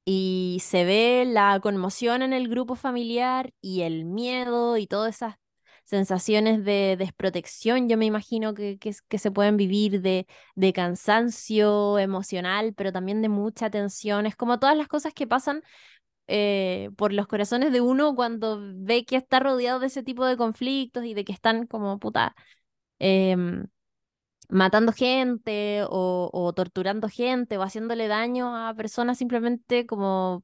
[0.04, 5.36] Y se ve la conmoción en el grupo familiar y el miedo y todas esas
[5.84, 11.98] sensaciones de desprotección, yo me imagino que, que, que se pueden vivir de, de cansancio
[11.98, 14.26] emocional, pero también de mucha tensión.
[14.26, 15.62] Es como todas las cosas que pasan
[16.28, 20.36] eh, por los corazones de uno cuando ve que está rodeado de ese tipo de
[20.36, 22.34] conflictos y de que están como puta.
[22.98, 23.66] em,
[24.48, 30.42] matando gente o, o torturando gente o haciéndole daño a personas simplemente como,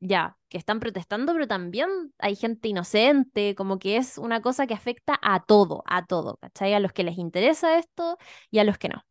[0.00, 4.74] ya, que están protestando, pero también hay gente inocente, como que es una cosa que
[4.74, 6.74] afecta a todo, a todo, ¿cachai?
[6.74, 8.18] A los que les interesa esto
[8.50, 9.04] y a los que no.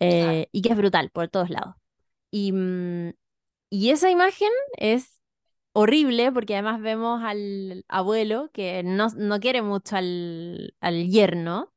[0.00, 1.74] Eh, y que es brutal por todos lados.
[2.30, 3.12] Y, mm,
[3.70, 5.20] y esa imagen es
[5.72, 11.72] horrible porque además vemos al abuelo que no, no quiere mucho al, al yerno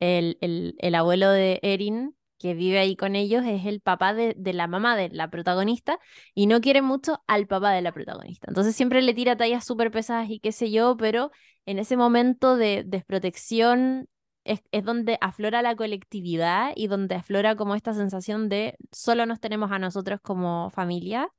[0.00, 4.34] el, el, el abuelo de Erin, que vive ahí con ellos, es el papá de,
[4.36, 5.98] de la mamá de la protagonista
[6.34, 8.48] y no quiere mucho al papá de la protagonista.
[8.50, 11.30] Entonces siempre le tira tallas súper pesadas y qué sé yo, pero
[11.64, 14.10] en ese momento de desprotección
[14.44, 19.40] es, es donde aflora la colectividad y donde aflora como esta sensación de solo nos
[19.40, 21.30] tenemos a nosotros como familia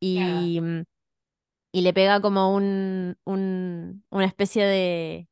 [0.00, 0.82] y, mm,
[1.72, 5.28] y le pega como un, un, una especie de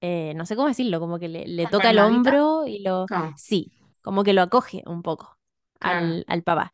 [0.00, 3.06] eh, no sé cómo decirlo, como que le, le ¿Con toca el hombro y lo,
[3.08, 3.70] No, sí,
[4.06, 5.38] como que lo acoge un poco
[5.80, 6.72] al, al papá.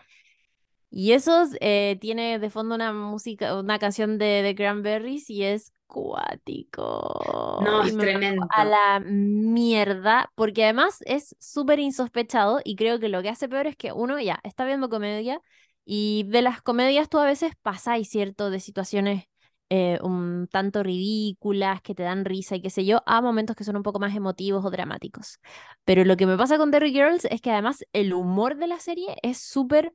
[0.91, 5.73] Y eso eh, tiene de fondo una música, una canción de, de Cranberries y es
[5.87, 7.67] cuático.
[7.67, 8.67] No, es me mandó a tremendo.
[8.67, 13.77] la mierda, porque además es súper insospechado y creo que lo que hace peor es
[13.77, 15.41] que uno ya está viendo comedia
[15.85, 18.51] y de las comedias tú a veces pasáis, ¿cierto?
[18.51, 19.25] De situaciones
[19.73, 23.65] eh, un tanto ridículas, que te dan risa y qué sé yo, a momentos que
[23.65, 25.41] son un poco más emotivos o dramáticos.
[25.85, 28.81] Pero lo que me pasa con Derry Girls es que además el humor de la
[28.81, 29.95] serie es súper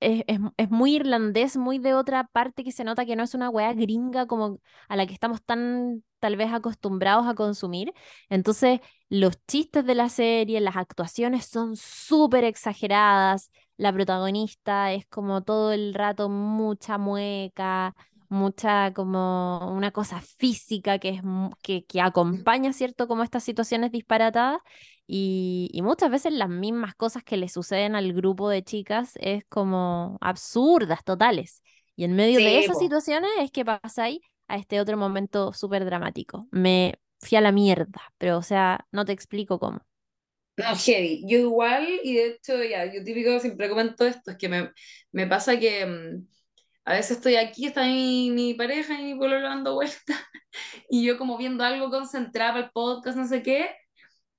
[0.00, 3.34] es, es- es muy irlandés, muy de otra parte que se nota que no es
[3.34, 7.92] una weá gringa como a la que estamos tan tal vez acostumbrados a consumir.
[8.28, 13.50] Entonces, los chistes de la serie, las actuaciones son súper exageradas.
[13.76, 17.94] La protagonista es como todo el rato mucha mueca,
[18.30, 21.22] mucha como una cosa física que es
[21.62, 23.08] que, que acompaña, ¿cierto?
[23.08, 24.60] Como estas situaciones disparatadas.
[25.06, 29.44] Y, y muchas veces las mismas cosas que le suceden al grupo de chicas es
[29.48, 31.62] como absurdas, totales.
[31.96, 36.46] Y en medio de esas situaciones es que pasáis a este otro momento súper dramático.
[36.52, 39.80] Me fui a la mierda, pero o sea, no te explico cómo.
[40.56, 41.22] No, heavy.
[41.26, 44.70] Yo igual, y de hecho, ya, yo típico siempre comento esto, es que me,
[45.12, 46.28] me pasa que mm,
[46.84, 50.04] a veces estoy aquí, está mi, mi pareja y mi pueblo dando vueltas,
[50.90, 53.70] y yo como viendo algo concentrada para el podcast, no sé qué,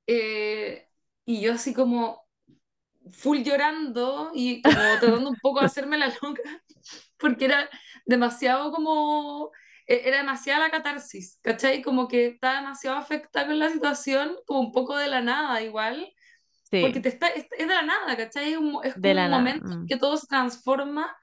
[0.08, 0.88] eh,
[1.25, 2.25] y yo así como
[3.12, 6.41] full llorando y como tratando un poco de hacerme la loca,
[7.17, 7.69] porque era
[8.06, 9.51] demasiado como,
[9.88, 11.82] e- era demasiada la catarsis, ¿cachai?
[11.82, 16.12] Como que estaba demasiado afectada con la situación, como un poco de la nada igual
[16.80, 18.54] porque Sí, te está, es, es de la nada, ¿cachai?
[18.54, 19.88] Es, un es de como la un momento en mm.
[19.88, 21.13] que todo se transforma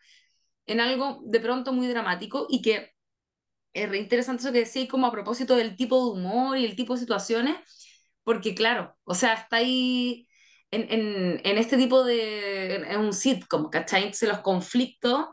[0.68, 2.92] en algo de pronto muy dramático y que
[3.72, 6.76] es re interesante eso que decís como a propósito del tipo de humor y el
[6.76, 7.56] tipo de situaciones,
[8.24, 10.28] porque claro, o sea, está ahí
[10.70, 14.02] en, en, en este tipo de, en, en un sitcom, ¿cachai?
[14.02, 15.26] Entonces los conflictos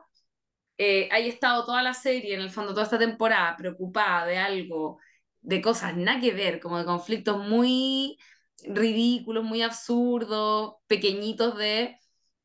[0.78, 5.00] eh, haya estado toda la serie, en el fondo toda esta temporada, preocupada de algo,
[5.42, 8.18] de cosas nada que ver, como de conflictos muy
[8.66, 11.98] ridículos, muy absurdos, pequeñitos de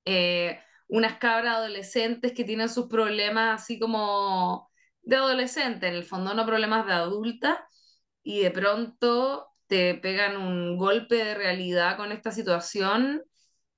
[0.04, 4.70] eh, unas cabras adolescentes que tienen sus problemas así como
[5.02, 7.66] de adolescente, en el fondo no problemas de adulta,
[8.22, 13.22] y de pronto te pegan un golpe de realidad con esta situación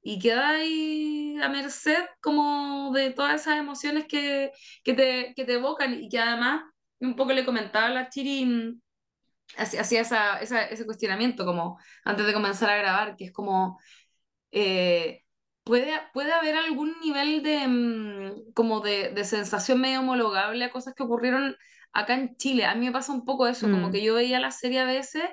[0.02, 4.52] y quedáis a merced como de todas esas emociones que,
[4.84, 5.94] que te, que te evocan.
[6.02, 6.64] Y que además
[7.00, 8.80] un poco le comentaba a la Chiri, mm,
[9.58, 13.80] hacía esa, esa- ese cuestionamiento como antes de comenzar a grabar, que es como,
[14.52, 15.21] eh,
[15.64, 20.94] ¿puede, puede haber algún nivel de, mm, como de, de sensación medio homologable a cosas
[20.94, 21.56] que ocurrieron
[21.92, 22.64] acá en Chile?
[22.66, 23.92] A mí me pasa un poco eso, como Mm.
[23.92, 25.24] que yo veía la serie a veces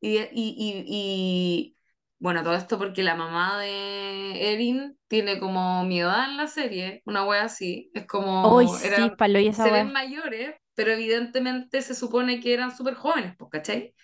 [0.00, 1.76] y, y, y, y-
[2.18, 7.00] bueno, todo esto porque la mamá de Erin tiene como mi edad en la serie,
[7.06, 9.92] una wea así, es como, era, sí, palo y esa se ven weá.
[9.92, 13.94] mayores, pero evidentemente se supone que eran súper jóvenes, pues, ¿cachai?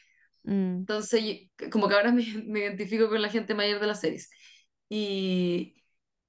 [0.46, 0.86] Mm.
[0.86, 4.30] Entonces, como que ahora me, me identifico con la gente mayor de las series.
[4.88, 5.74] Y,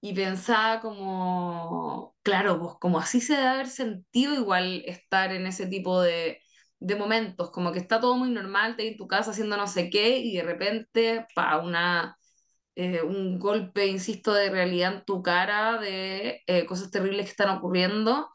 [0.02, 5.68] y pensaba como, claro, pues como así se debe haber sentido igual estar en ese
[5.68, 6.42] tipo de,
[6.80, 9.90] de momentos, como que está todo muy normal, te en tu casa haciendo no sé
[9.90, 12.18] qué y de repente, pa, una,
[12.76, 17.50] eh, un golpe, insisto, de realidad en tu cara, de eh, cosas terribles que están
[17.58, 18.30] ocurriendo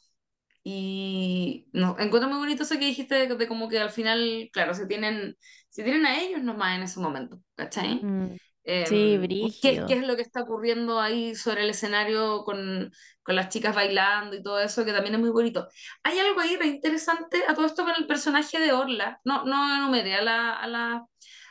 [0.65, 4.75] y no, encuentro muy bonito eso que dijiste de, de como que al final, claro,
[4.75, 5.37] se tienen,
[5.71, 8.05] se tienen a ellos nomás en ese momento, ¿cachai?
[8.05, 8.37] Mm.
[8.85, 9.23] Sí, Eh,
[9.61, 10.01] ¿qué, qué brígido.
[10.01, 14.43] es lo que está ocurriendo ahí sobre el escenario con, con las chicas bailando y
[14.43, 15.69] todo eso, que también es muy bonito.
[16.03, 19.21] Hay algo ahí re interesante a todo esto con el personaje de Orla.
[19.25, 21.07] No, no enumeré a, la, a, la-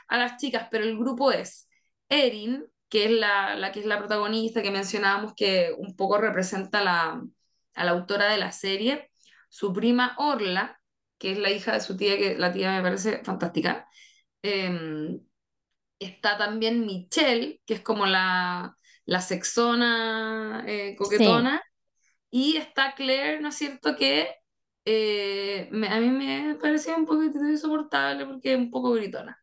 [0.07, 1.69] a las chicas, pero el grupo es
[2.09, 6.83] Erin, que es la, la que es la protagonista que mencionábamos, que un poco representa
[6.83, 7.21] la,
[7.75, 9.11] a la autora de la serie,
[9.49, 10.79] su prima Orla,
[11.17, 13.87] que es la hija de su tía, que la tía me parece fantástica.
[14.43, 15.21] Em,
[16.01, 21.61] Está también Michelle, que es como la, la sexona eh, Sí, coquetona.
[22.31, 23.95] Y está Claire, ¿no es cierto?
[23.97, 24.29] Que
[24.85, 29.37] eh, me- a mí me parecía un poquito insoportable porque es un poco gritona.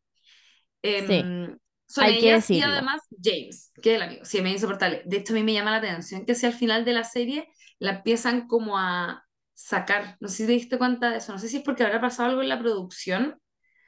[0.94, 4.25] sí, Em, son hay que y además James, que es el amigo.
[4.25, 5.03] Sí, me es insoportable.
[5.07, 7.49] De hecho, a mí me llama la atención que si al final de la serie
[7.79, 10.16] la empiezan como a sacar.
[10.21, 11.33] No sé si te diste cuenta de eso.
[11.33, 13.40] No sé si es porque habrá pasado algo en la producción,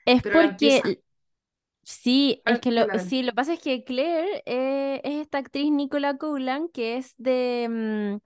[0.05, 0.85] Es porque.
[1.93, 5.71] Sí, es que lo, sí, lo que pasa es que Claire eh, es esta actriz
[5.73, 8.17] Nicola Coughlan que es de mm,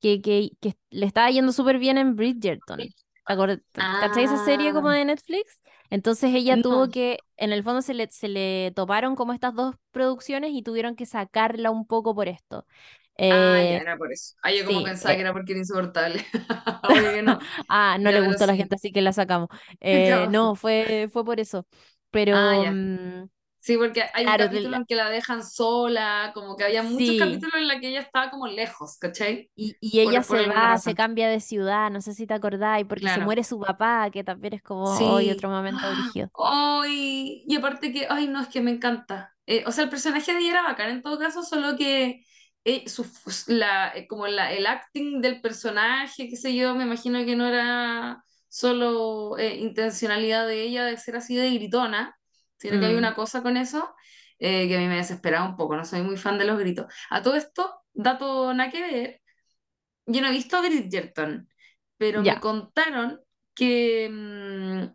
[0.00, 2.90] que, que, que le estaba yendo súper bien en Bridgerton.
[3.98, 5.62] ¿Cachai esa serie como Ah, de Netflix?
[5.90, 6.62] Entonces ella no.
[6.62, 10.62] tuvo que, en el fondo se le, se le toparon como estas dos producciones y
[10.62, 12.66] tuvieron que sacarla un poco por esto.
[13.30, 14.34] Ah, ya Eh, era por eso.
[14.42, 16.24] Ah, yo como sí, pensaba eh, que era porque era insoportable.
[17.22, 17.38] No.
[17.68, 19.48] ah, no Ya, le gustó a la gente, así que la sacamos.
[19.80, 21.66] Eh, no, fue, fue por eso.
[22.30, 22.74] Ah, Pero, ya.
[22.74, 23.28] mm,
[23.60, 26.64] Sí, porque hay un Claro, de capítulo la- en que la dejan sola, como que
[26.64, 27.16] había muchos sí.
[27.16, 29.50] capítulos en los que ella estaba como lejos, ¿cachai?
[29.56, 32.86] Y, y ella Por, se va, se cambia de ciudad, no sé si te acordáis,
[32.86, 36.30] porque se muere su papá, que también es como hoy otro momento brígido.
[36.40, 39.34] Ay, y aparte que, ay, no, es que me encanta.
[39.46, 42.22] Eh, o sea, el personaje de ella era bacán en todo caso, solo que
[42.64, 43.04] eh, su,
[43.48, 47.46] la, eh, como la, el acting del personaje, qué sé yo, me imagino que no
[47.46, 52.18] era solo eh, intencionalidad de ella de ser así de gritona,
[52.56, 53.94] sino que hay Mm, una cosa con eso
[54.38, 56.86] eh, que a mí me desesperaba un poco, no soy muy fan de los gritos.
[57.10, 59.22] A todo esto, dato nada que ver,
[60.06, 61.48] yo no he visto Bridgerton,
[61.96, 63.20] pero me contaron
[63.54, 64.08] que...
[64.10, 64.94] mm,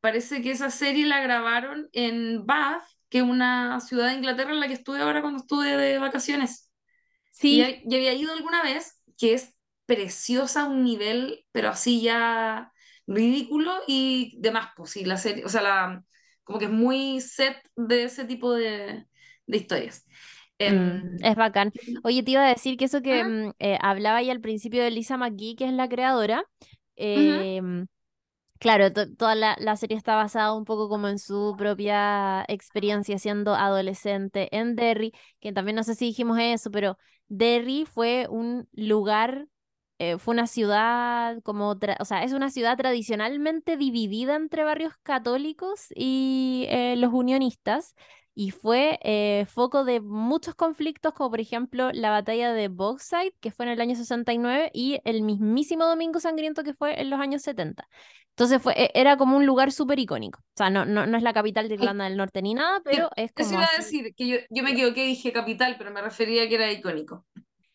[0.00, 4.60] Parece que esa serie la grabaron en Bath, que es una ciudad de Inglaterra en
[4.60, 6.70] la que estuve ahora cuando estuve de vacaciones.
[7.48, 9.54] Y Sí, ya había ido alguna vez, que es
[9.90, 12.72] preciosa a un nivel, pero así ya
[13.06, 16.04] ridículo y demás, pues sí, la serie, o sea, la,
[16.44, 19.06] como que es muy set de ese tipo de,
[19.46, 20.06] de historias.
[20.64, 21.72] mm, Em, es bacán.
[22.02, 23.24] Oye, te iba a decir que eso que ¿ah?
[23.24, 26.44] mm, eh, hablaba ahí al principio de Lisa McGee, que es la creadora,
[26.96, 27.86] em,
[28.60, 33.18] Claro, to- toda la, la serie está basada un poco como en su propia experiencia
[33.18, 38.68] siendo adolescente en Derry, que también no sé si dijimos eso, pero Derry fue un
[38.72, 39.48] lugar,
[40.00, 41.70] eh, fue una ciudad como,
[42.00, 47.94] o sea, es una ciudad tradicionalmente dividida entre barrios católicos y eh, los unionistas.
[48.34, 53.50] Y fue eh, foco de muchos conflictos, como por ejemplo la batalla de Bogside, que
[53.50, 57.42] fue en el año 69, y el mismísimo Domingo Sangriento, que fue en los años
[57.42, 57.88] 70.
[58.30, 60.40] Entonces fue, e- era como un lugar súper icónico.
[60.40, 63.10] O sea, no, no, no es la capital de Irlanda del Norte ni nada, pero
[63.16, 66.02] es Eso como iba a decir, que yo, yo me equivoqué, dije capital, pero me
[66.02, 67.26] refería a que era icónico.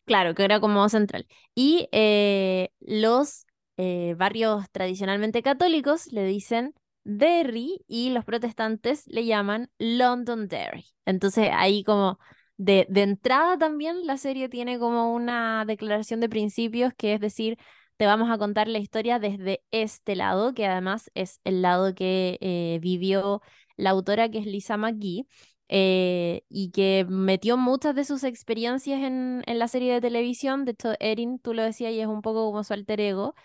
[0.05, 1.27] Claro, que era como central.
[1.55, 3.45] Y eh, los
[3.77, 10.85] eh, barrios tradicionalmente católicos le dicen Derry y los protestantes le llaman Londonderry.
[11.05, 12.19] Entonces ahí como
[12.57, 17.57] de, de entrada también la serie tiene como una declaración de principios que es decir,
[17.97, 22.37] te vamos a contar la historia desde este lado, que además es el lado que
[22.41, 23.41] eh, vivió
[23.75, 25.27] la autora que es Lisa McGee
[25.69, 30.65] eh, y que metió muchas de sus experiencias en, en la serie de televisión.
[30.65, 33.35] De hecho, Erin, tú lo decías, y es un poco como su alter ego.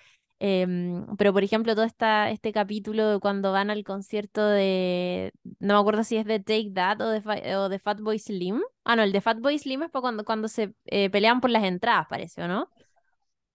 [0.43, 5.75] Em, pero, por ejemplo, todo esta, este capítulo de cuando van al concierto de, no
[5.75, 8.63] me acuerdo si es de Take That o de, o de Fatboy Slim.
[8.85, 11.65] Ah, no, el de Fatboy Slim es para cuando, cuando se eh, pelean por las
[11.65, 12.71] entradas, parece, ¿o no?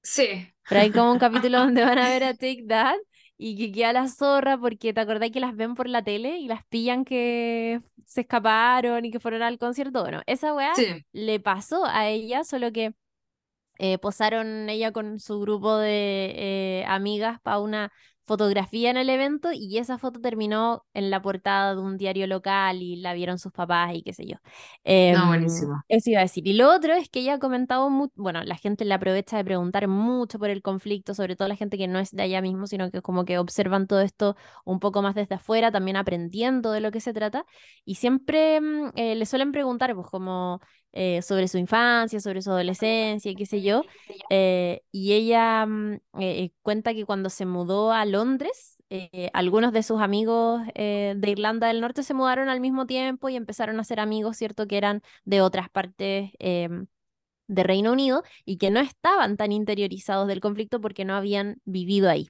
[0.03, 2.95] Sí, Pero hay como un capítulo donde van a ver a Take That
[3.37, 6.47] y que queda la zorra porque te acordás que las ven por la tele y
[6.47, 10.01] las pillan que se escaparon y que fueron al concierto.
[10.01, 11.05] Bueno, esa weá sí.
[11.11, 12.93] le pasó a ella, solo que
[13.77, 17.91] eh, posaron ella con su grupo de eh, amigas para una
[18.25, 22.81] fotografía en el evento y esa foto terminó en la portada de un diario local
[22.81, 24.37] y la vieron sus papás y qué sé yo.
[25.07, 25.83] No, Em, buenísimo.
[25.87, 26.47] eso iba a decir.
[26.47, 29.87] Y lo otro es que ella ha comentado, bueno, la gente le aprovecha de preguntar
[29.87, 32.91] mucho por el conflicto, sobre todo la gente que no es de allá mismo, sino
[32.91, 36.91] que como que observan todo esto un poco más desde afuera, también aprendiendo de lo
[36.91, 37.45] que se trata.
[37.85, 40.59] Y siempre mm, eh, le suelen preguntar, pues como
[40.95, 43.85] eh, sobre su infancia, sobre su adolescencia qué sé yo.
[44.29, 48.71] eh, y ella mm, eh, cuenta que cuando se mudó a Londres,
[49.33, 53.77] algunos de sus amigos de Irlanda del Norte se mudaron al mismo tiempo y empezaron
[53.79, 54.67] a ser amigos, ¿cierto?
[54.67, 56.87] Que eran de otras partes em,
[57.47, 62.09] de Reino Unido y que no estaban tan interiorizados del conflicto porque no habían vivido
[62.09, 62.29] ahí.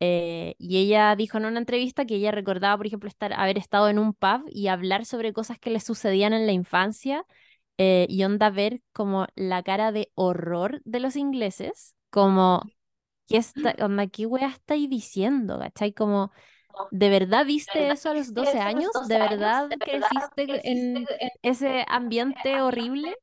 [0.00, 3.88] Eh, y ella dijo en una entrevista que ella recordaba, por ejemplo, estar, haber estado
[3.88, 7.24] en un pub y hablar sobre cosas que le sucedían en la infancia
[7.78, 12.72] eh, y onda ver como la cara de horror de los ingleses, como,
[13.28, 15.58] ¿qué está, onda, qué wea estáis diciendo?
[15.60, 15.92] ¿Cachai?
[15.94, 16.32] Como,
[16.90, 18.90] ¿de verdad viste eso a los 12 años?
[19.02, 21.08] ¿De verdad creciste en
[21.42, 23.14] ese ambiente horrible?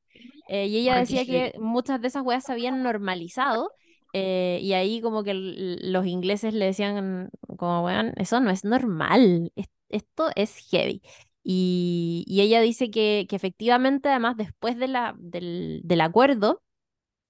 [0.48, 3.72] Eh, y ella decía que muchas de esas weas se habían normalizado.
[4.12, 9.52] eh, y ahí como que los ingleses le decían como, weón, eso no es normal,
[9.56, 11.02] es- esto es heavy.
[11.48, 16.62] Y, ella dice que, efectivamente, además, después de la, del, del acuerdo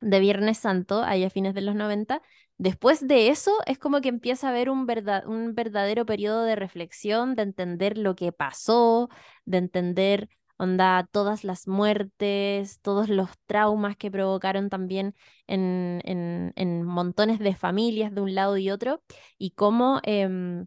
[0.00, 2.22] de Viernes Santo, ahí a fines de los 90,
[2.58, 6.56] después de eso es como que empieza a haber un, verdad, un verdadero periodo de
[6.56, 9.08] reflexión, de entender lo que pasó,
[9.46, 15.14] de entender, onda, todas las muertes, todos los traumas que provocaron también
[15.46, 19.02] en, en, en montones de familias de un lado y otro,
[19.38, 20.00] y cómo...
[20.04, 20.66] em,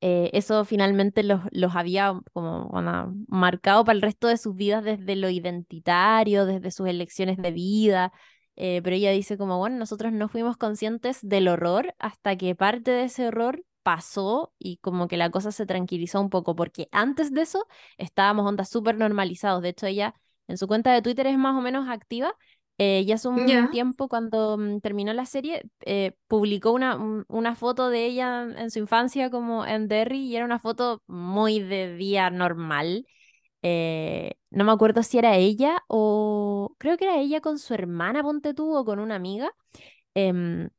[0.00, 4.84] eh, eso finalmente los, los había como bueno, marcado para el resto de sus vidas
[4.84, 8.12] desde lo identitario, desde sus elecciones de vida.
[8.56, 12.90] eh, pero ella dice como, bueno, nosotros no fuimos conscientes del horror hasta que parte
[12.90, 17.32] de ese horror pasó y como que la cosa se tranquilizó un poco, porque antes
[17.32, 19.62] de eso estábamos ondas súper normalizados.
[19.62, 20.14] De hecho, ella
[20.48, 22.34] en su cuenta de Twitter es más o menos activa.
[22.78, 27.54] Eh, y hace un tiempo, cuando mm, terminó la serie, eh, publicó una, un- una
[27.56, 31.96] foto de ella en su infancia como en Derry y era una foto muy de
[31.96, 33.06] día normal.
[33.62, 38.22] Eh, no me acuerdo si era ella o creo que era ella con su hermana,
[38.22, 39.52] ponte tú, o con una amiga.
[40.14, 40.70] em,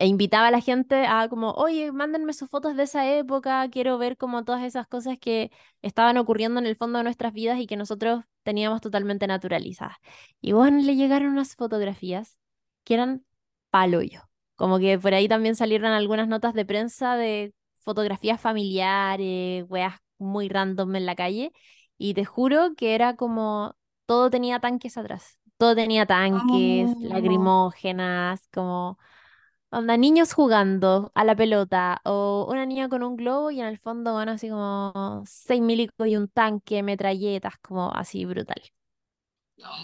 [0.00, 3.98] e invitaba a la gente a como, oye, mándenme sus fotos de esa época, quiero
[3.98, 7.68] ver como todas esas cosas que estaban ocurriendo en el fondo de nuestras vidas y
[7.68, 9.98] que nosotros teníamos totalmente naturalizadas.
[10.40, 12.38] Y bueno, le llegaron unas fotografías
[12.84, 13.24] que eran
[13.70, 14.22] paloyo.
[14.56, 20.48] Como que por ahí también salieron algunas notas de prensa de fotografías familiares, weas muy
[20.48, 21.52] random en la calle.
[21.98, 23.76] Y te juro que era como,
[24.06, 25.38] todo tenía tanques atrás.
[25.58, 28.98] Todo tenía tanques, Oh, lacrimógenas, como
[29.72, 33.78] Onda, niños jugando a la pelota o una niña con un globo y en el
[33.78, 38.60] fondo van así como seis milicos y un tanque, metralletas, como así brutal.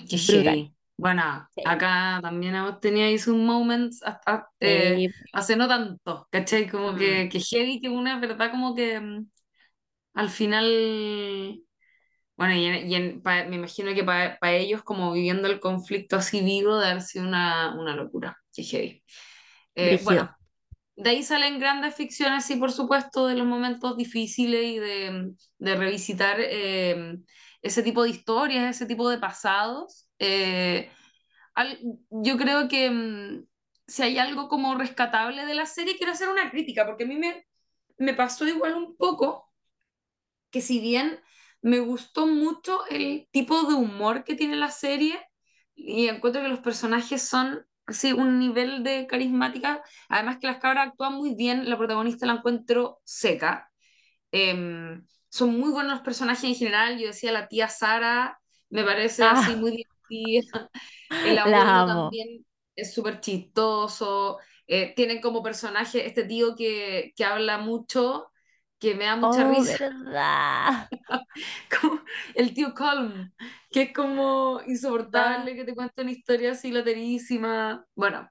[0.09, 0.59] qué Brutal.
[0.59, 0.74] heavy.
[0.97, 1.62] Bueno, Sí.
[1.62, 5.14] acá también hemos tenido ahí sus moments hasta eh, Sí.
[5.32, 6.68] hace no tanto, ¿cachai?
[6.68, 9.28] Como Mm, que, que heavy, que una verdad como que mm,
[10.14, 11.62] al final,
[12.37, 16.16] bueno, y, en- y en- pa- me imagino que para ellos como viviendo el conflicto
[16.16, 19.05] así vivo sido una, una locura, qué heavy.
[19.77, 20.31] Eh, bueno,
[20.97, 25.77] de ahí salen grandes ficciones, sí, por supuesto, de los momentos difíciles y de, de
[25.77, 27.16] revisitar eh,
[27.62, 30.09] ese tipo de historias, ese tipo de pasados.
[30.18, 30.91] Eh,
[31.55, 31.79] al-
[32.11, 33.47] yo creo que mm,
[33.87, 37.16] si hay algo como rescatable de la serie, quiero hacer una crítica, porque a mí
[37.16, 37.47] me,
[37.99, 39.53] me pasó igual un poco
[40.51, 41.20] que si bien
[41.62, 45.18] me gustó mucho el tipo de humor que tiene la serie
[45.74, 50.89] y encuentro que los personajes son así un nivel de carismática, además que las cabras
[50.89, 53.70] actúan muy bien, la protagonista la encuentro seca.
[54.32, 59.28] Eh, son muy buenos los personajes en general, yo decía la tía Sara, me parece
[59.28, 60.70] así Ah, muy divertida,
[61.22, 67.59] el abuelo también es súper chistoso, eh, tienen como personaje este tío que, que habla
[67.59, 68.28] mucho,
[68.79, 70.91] que me da mucha Oh, risa ¿verdad?
[71.81, 72.01] como
[72.35, 73.33] el tío Colm,
[73.70, 77.87] que es como insoportable, que te cuenta una historia así loterísima.
[77.95, 78.29] Bueno,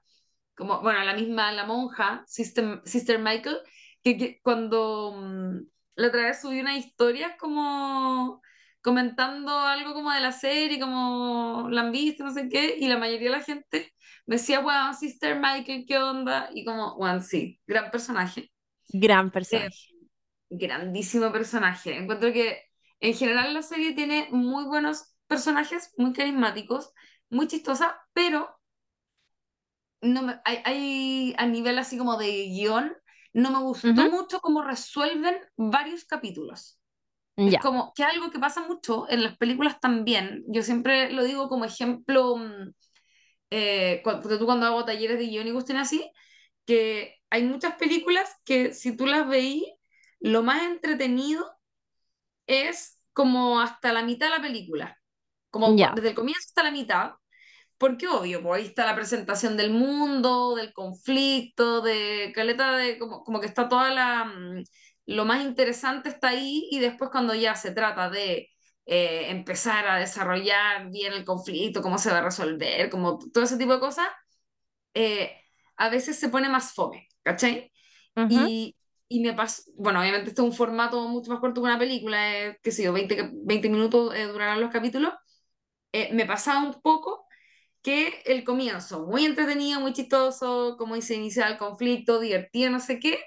[0.56, 3.58] como, bueno, la misma, la monja, Sister, Sister Michael,
[4.02, 5.58] que, que cuando mm,
[5.96, 8.42] la otra vez subí una historia como
[8.82, 12.98] comentando algo como de la serie, como la han visto, no sé qué, y la
[12.98, 13.92] mayoría de la gente
[14.26, 16.50] me decía, wow, Sister Michael, ¿qué onda?
[16.54, 18.52] Y como, bueno, sí, gran personaje.
[19.04, 19.95] Gran Eh, personaje.
[20.50, 21.96] Grandísimo personaje.
[21.96, 22.62] Encuentro que
[23.00, 26.92] en general la serie tiene muy buenos personajes, muy carismáticos,
[27.30, 28.56] muy chistosa, pero
[30.00, 32.92] no me, hay, hay a nivel así como de guion,
[33.32, 36.78] no me gustó mucho cómo resuelven varios capítulos.
[37.36, 41.24] Es Ya, como que algo que pasa mucho en las películas también, yo siempre lo
[41.24, 42.72] digo como ejemplo, mm,
[43.50, 46.10] eh, cuando, tú cuando hago talleres de guion y cuestiones así,
[46.66, 49.64] que hay muchas películas que si tú las veís,
[50.20, 51.46] lo más entretenido
[52.46, 54.98] es como hasta la mitad de la película,
[55.50, 55.94] como ya.
[55.94, 57.12] desde el comienzo hasta la mitad,
[57.78, 63.24] porque obvio, pues ahí está la presentación del mundo, del conflicto, de caleta de como,
[63.24, 64.64] como que está toda la mm,
[65.06, 68.50] lo más interesante está ahí y después cuando ya se trata de
[68.86, 73.58] eh, empezar a desarrollar bien el conflicto, cómo se va a resolver, como todo ese
[73.58, 74.06] tipo de cosas,
[74.94, 75.36] eh,
[75.76, 77.72] a veces se pone más fome, ¿cachai?
[78.16, 78.75] Ujú, Y,
[79.08, 82.38] y me pasó, bueno, obviamente este es un formato mucho más corto que una película,
[82.48, 85.12] eh, qué sé yo, 20 cap- 20 minutos eh, durarán los capítulos.
[85.92, 87.26] Eh, me pasaba un poco
[87.82, 93.00] que el comienzo, muy entretenido, muy chistoso, cómo se inicia el conflicto, divertido, no sé
[93.00, 93.20] qué,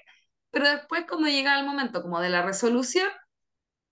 [0.50, 3.08] pero después cuando llega el momento como de la resolución,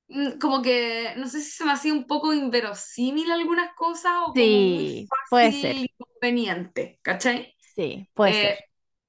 [0.08, 4.34] mm, como que no sé si se me hacía un poco inverosímil algunas cosas o
[4.36, 5.84] como muy Sí, puede fácil ser.
[5.84, 7.54] y conveniente, ¿cachai?
[7.60, 8.58] Sí, puede Eh, ser.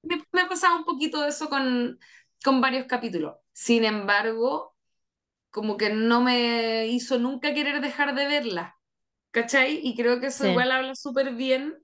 [0.02, 1.98] me, me ha pasado un poquito eso con,
[2.44, 3.36] con varios capítulos.
[3.52, 4.76] Sin embargo,
[5.50, 8.76] como que no me hizo nunca querer dejar de verla,
[9.32, 9.80] ¿cachai?
[9.84, 10.46] Y creo que eso Sí.
[10.46, 11.76] igual habla súper bien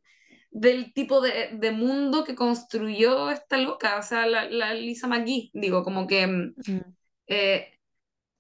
[0.51, 5.51] del tipo de, de mundo que construyó esta loca, o sea, la, la Lisa McGee,
[5.55, 6.97] digo, como que mm, Mm,
[7.29, 7.73] eh,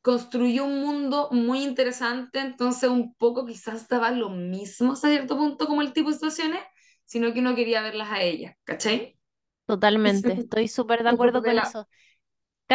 [0.02, 5.66] construyó un mundo muy interesante, entonces un poco quizás daba lo mismo hasta cierto punto
[5.66, 6.62] como el tipo de situaciones,
[7.04, 9.18] sino que uno quería verlas a ellas, ¿cachai?
[9.66, 11.88] Totalmente, estoy súper de acuerdo con la, eso.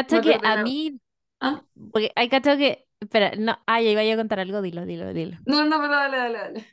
[0.10, 1.00] Me Cacha que a mí,
[1.40, 1.64] ¿ah?
[1.92, 5.38] porque hay cacho que, espera, no, ay, iba a contar algo, dilo, dilo, dilo.
[5.46, 6.68] No, no, pero dale, dale, dale.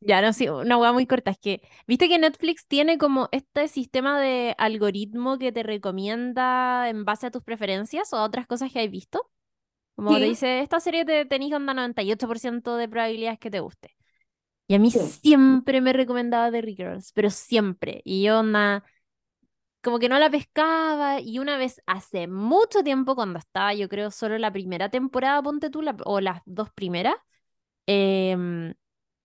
[0.00, 1.30] Ya, no, sí, una hueá muy corta.
[1.30, 7.04] Es que, viste que Netflix tiene como este sistema de algoritmo que te recomienda en
[7.06, 9.30] base a tus preferencias o a otras cosas que has visto.
[9.96, 13.96] Como te Sí, dice, esta serie te tenéis onda 98% de probabilidades que te guste.
[14.68, 15.14] Y a mí sí.
[15.22, 18.00] siempre me recomendaba The Girls, pero siempre.
[18.04, 18.84] Y yo onda,
[19.84, 21.20] como que no la pescaba.
[21.20, 25.70] Y una vez hace mucho tiempo, cuando estaba, yo creo, solo la primera temporada, ponte
[25.70, 27.14] tú, la- o las dos primeras,
[27.86, 28.74] em,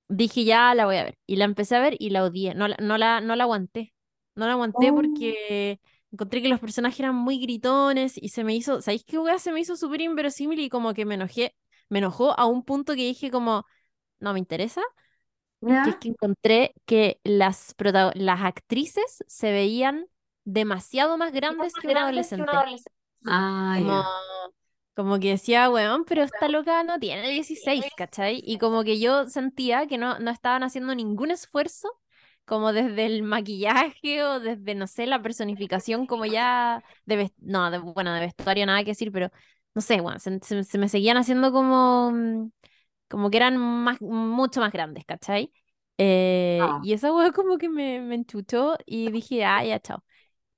[0.10, 1.18] dije ya la voy a ver.
[1.28, 2.56] Y la empecé a ver y la odié.
[2.56, 3.94] No, la- no la, no la aguanté.
[4.36, 5.80] No la aguanté Oh, porque
[6.12, 9.40] encontré que los personajes eran muy gritones y se me hizo, ¿sabéis qué wea?
[9.40, 11.56] Se me hizo súper inverosímil y como que me enojé.
[11.90, 13.66] Me enojó a un punto que dije como,
[14.20, 14.82] no me interesa
[15.82, 17.76] que es que encontré que las,
[18.16, 20.08] las actrices se veían
[20.54, 22.50] demasiado más grandes más que un grandes que un adolescente.
[22.50, 22.92] adolescente.
[23.26, 24.04] Ah, Como,
[24.96, 28.42] como que decía, weón, pero esta loca no tiene 16, ¿cachai?
[28.46, 31.90] Y como que yo sentía que no, no estaban haciendo ningún esfuerzo,
[32.46, 37.80] como desde el maquillaje o desde, no sé, la personificación, como ya de, no, de-
[37.80, 39.32] bueno, de vestuario nada que decir, pero
[39.76, 42.52] no sé, bueno, se, se- se me seguían haciendo como, mm,
[43.10, 45.52] como que eran más, mucho más grandes, ¿cachai?
[45.98, 50.04] Eh, Ah, y esa weá como que me, me enchuchó y dije, ah, ya, chao.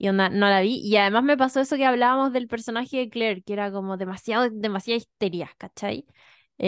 [0.01, 0.77] Y onda, no la vi.
[0.83, 4.49] Y además me pasó eso que hablábamos del personaje de Claire, que era como demasiado,
[4.51, 6.05] demasiada histeria, ¿cachai?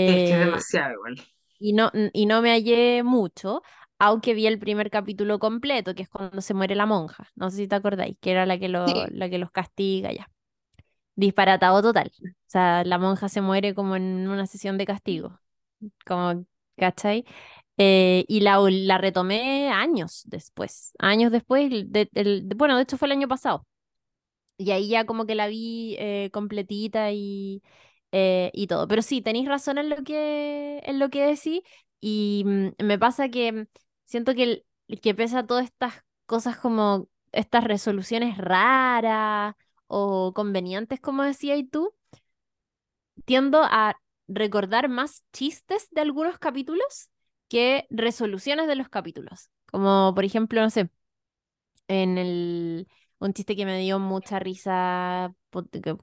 [0.05, 1.15] es que es Eh, demasiado igual.
[1.59, 3.61] y no, y no me hallé mucho,
[3.99, 7.29] aunque vi el primer capítulo completo, que es cuando se muere la monja.
[7.36, 9.09] No sé si te acordáis, que era la que, lo, Sí.
[9.09, 10.29] la que los castiga ya.
[11.15, 12.11] Disparatado total.
[12.23, 15.39] O sea, la monja se muere como en una sesión de castigo.
[16.05, 16.45] Como,
[16.77, 17.25] ¿cachai?
[17.78, 20.93] Eh, y la, la retomé años después.
[20.99, 23.65] Años después, de- del- de- bueno, de hecho fue el año pasado.
[24.57, 27.63] Y ahí ya como que la vi eh, completita y,
[28.11, 28.88] eh, y todo.
[28.88, 31.61] Pero sí, tenéis razón en lo que, en lo que decís.
[32.01, 33.65] Y mm, me pasa que mm,
[34.05, 34.65] siento que,
[35.01, 35.93] que pese a todas estas
[36.26, 39.55] cosas como estas resoluciones raras
[39.88, 41.93] o convenientes, como decías tú,
[43.26, 43.95] tiendo a
[44.28, 47.09] recordar más chistes de algunos capítulos
[47.54, 49.49] que resoluciones de los capítulos.
[49.68, 50.89] Como por ejemplo, no sé,
[51.88, 52.88] en el,
[53.20, 55.34] un chiste que me dio mucha risa,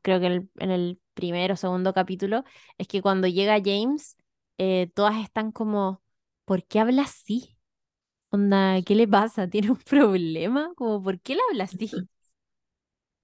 [0.03, 2.45] creo que en el, en primer o segundo capítulo,
[2.79, 4.17] es que cuando llega James,
[4.59, 6.03] eh, todas están como,
[6.45, 7.57] ¿por qué habla así?
[8.31, 9.49] Onda, ¿qué le pasa?
[9.49, 10.73] ¿Tiene un problema?
[10.77, 12.09] Como, ¿por qué él habla así?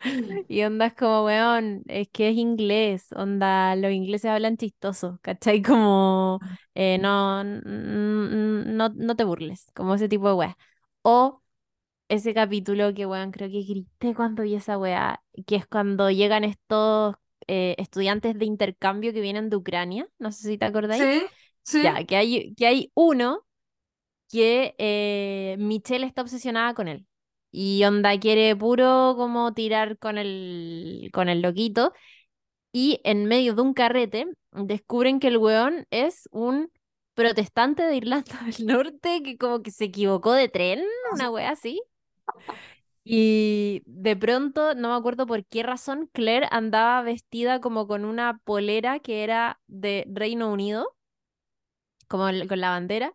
[0.48, 5.62] Y onda es como, weón, es que es inglés, onda, los ingleses hablan chistoso, ¿cachai?
[5.62, 6.40] Como,
[6.74, 10.58] eh, no, no, no te burles, como ese tipo de weá.
[11.02, 11.42] O
[12.08, 16.44] ese capítulo que, weón, creo que grité cuando vi esa weá, que es cuando llegan
[16.44, 17.16] estos
[17.48, 21.10] eh, estudiantes de intercambio que vienen de Ucrania, no sé si te acordáis.
[21.10, 21.26] Sí,
[21.62, 21.80] sí.
[21.80, 23.46] Ya, que hay, que hay uno
[24.30, 27.06] que eh, Michelle está obsesionada con él.
[27.58, 31.94] Y onda quiere puro como tirar con el, con el loquito.
[32.70, 36.70] Y en medio de un carrete descubren que el weón es un
[37.14, 40.82] protestante de Irlanda del Norte que como que se equivocó de tren,
[41.14, 41.80] una wea así.
[43.04, 48.38] Y de pronto, no me acuerdo por qué razón, Claire andaba vestida como con una
[48.44, 50.94] polera que era de Reino Unido
[52.06, 53.14] como con la bandera,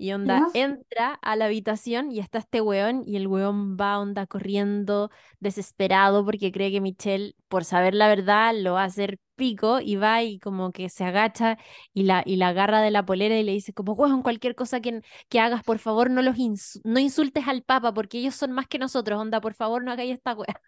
[0.00, 4.26] y onda entra a la habitación y está este weón, y el weón va onda
[4.26, 9.80] corriendo, desesperado, porque cree que Michelle, por saber la verdad, lo va a hacer pico,
[9.80, 11.58] y va y como que se agacha
[11.94, 14.80] y la, y la agarra de la polera y le dice como, weón, cualquier cosa
[14.80, 16.36] que, que hagas, por favor, no los
[16.84, 20.14] no insultes al Papa, porque ellos son más que nosotros, onda, por favor, no hagáis
[20.14, 20.60] esta weá.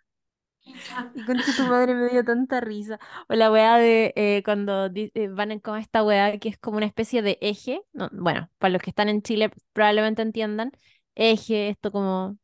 [1.14, 2.98] Y concha tu madre me dio tanta risa.
[3.28, 6.86] O la weá de eh, cuando eh, van como esta weá que es como una
[6.86, 7.82] especie de eje.
[7.92, 10.72] No, bueno, para los que están en Chile probablemente entiendan.
[11.14, 12.38] Eje, esto como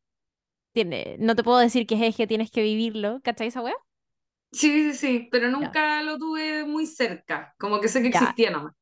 [0.73, 3.21] tiene, no te puedo decir que es eje, tienes que vivirlo.
[3.23, 3.75] ¿Cachai esa weá?
[4.51, 5.59] Sí, sí, sí, pero Ya.
[5.59, 8.73] nunca lo tuve muy cerca, como que sé que Ya, existía nomás.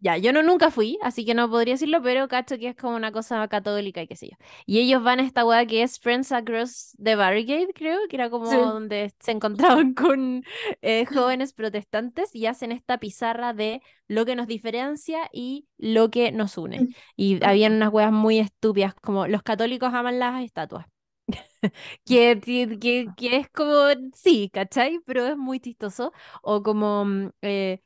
[0.00, 2.94] Ya, yo no nunca fui, así que no podría decirlo, pero cacho que es como
[2.94, 4.36] una cosa católica y qué sé yo.
[4.64, 8.30] Y ellos van a esta weá que es Friends Across the Barricade, creo, que era
[8.30, 8.56] como Sí.
[8.56, 10.44] donde se encontraban con
[10.82, 16.30] eh, jóvenes protestantes y hacen esta pizarra de lo que nos diferencia y lo que
[16.30, 16.86] nos une.
[17.16, 20.86] Y habían unas weas muy estúpidas, como los católicos aman las estatuas.
[22.04, 22.40] Que,
[22.80, 23.72] que, que es como,
[24.14, 25.00] sí, ¿cachai?
[25.06, 26.12] Pero es muy chistoso.
[26.42, 27.80] O como, mm, eh,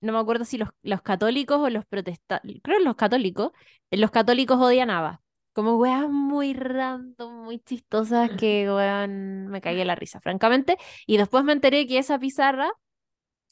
[0.00, 3.52] no me acuerdo si los, los católicos o los protestantes, creo que los católicos,
[3.90, 5.22] los católicos odian a Abba.
[5.52, 10.78] Como weas muy random, muy chistosas que weón, me cagué la risa, francamente.
[11.06, 12.70] Y después me enteré que esa pizarra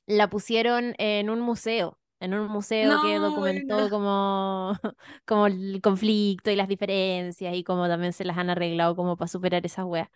[0.07, 1.99] la pusieron en un museo.
[2.21, 4.73] en un museo que documentó como,
[5.27, 9.29] como el conflicto y las diferencias y cómo también se las han arreglado como para
[9.29, 10.09] superar esas weas.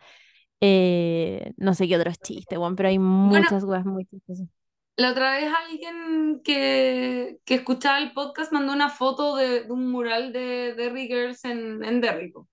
[0.61, 4.49] Eh, no sé qué otros chistes, weón, pero hay Bueno, muchas weas muy chistosas.
[4.97, 9.91] La otra vez alguien que, que escuchaba el podcast mandó una foto de, de un
[9.91, 12.49] mural de Derry Girls en, en Derry, po,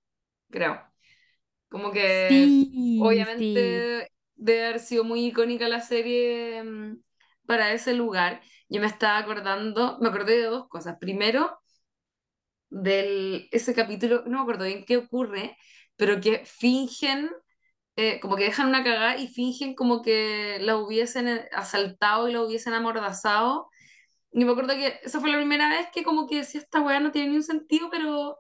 [0.52, 0.82] creo.
[1.70, 3.34] Como que Sí, sí.
[3.34, 7.02] obviamente debe haber sido muy icónica la serie mm,
[7.48, 8.42] para ese lugar.
[8.70, 10.98] Yo me estaba acordando, me acordé de dos cosas.
[11.00, 11.60] Primero,
[12.70, 15.58] del ese capítulo, no me acuerdo bien qué ocurre,
[15.96, 17.30] pero que fingen,
[17.96, 22.34] eh, como que dejan una cagada y fingen como que la hubiesen eh, asaltado y
[22.34, 23.70] la hubiesen amordazado.
[24.32, 27.00] Y me acuerdo que esa fue la primera vez que como que decía, esta weá
[27.00, 28.38] no tiene ni un sentido, pero,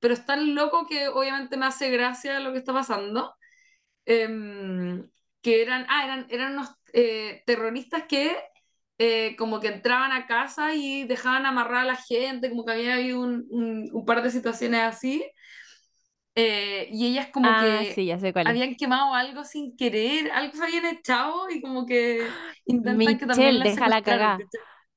[0.00, 3.34] pero es tan loco que obviamente me hace gracia lo que está pasando.
[4.06, 5.08] Em,
[5.42, 8.36] que eran, ah, eran, eran unos eh, terroristas que
[8.98, 12.94] eh, como que entraban a casa y dejaban amarrar a la gente, como que había
[12.94, 13.46] habido un,
[13.92, 15.24] un par de situaciones así,
[16.34, 20.30] eh, y ellas como Ah, que sí, ya sé cuál habían quemado algo sin querer,
[20.32, 22.28] algo se habían echado y como que
[22.66, 24.38] intentan que también Michelle, las deja la.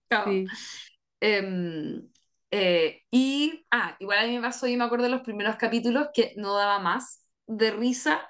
[0.10, 0.26] Chao.
[0.26, 0.48] Sí.
[1.20, 2.10] Em,
[2.52, 6.10] eh, y, ah, igual a mí me pasó, y me acuerdo de los primeros capítulos
[6.14, 8.30] que no daba más de risa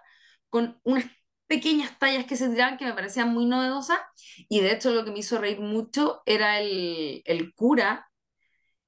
[0.50, 1.06] con unas
[1.48, 4.00] pequeñas tallas que se tiraban que me parecían muy novedosas.
[4.50, 8.10] Y de hecho, lo que me hizo reír mucho era el, el cura,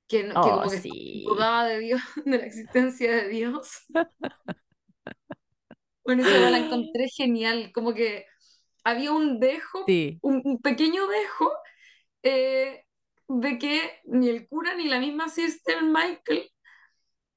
[0.08, 0.92] que, no- que Oh, como que sí.
[1.14, 3.86] dudaba de Dios, de la existencia de Dios.
[6.04, 8.26] Bueno, esa la encontré genial, como que
[8.84, 10.22] había un dejo, Sí.
[10.22, 11.52] un, un pequeño dejo
[12.24, 12.86] eh,
[13.30, 16.52] de que ni el cura ni la misma Sister Michael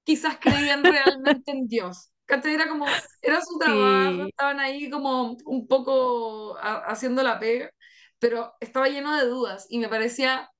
[0.04, 2.12] quizás creían realmente en Dios.
[2.28, 4.30] Era como, era su trabajo, Sí.
[4.30, 7.70] estaban ahí como un poco a- haciendo la pega,
[8.18, 10.50] pero estaba lleno de dudas y me parecía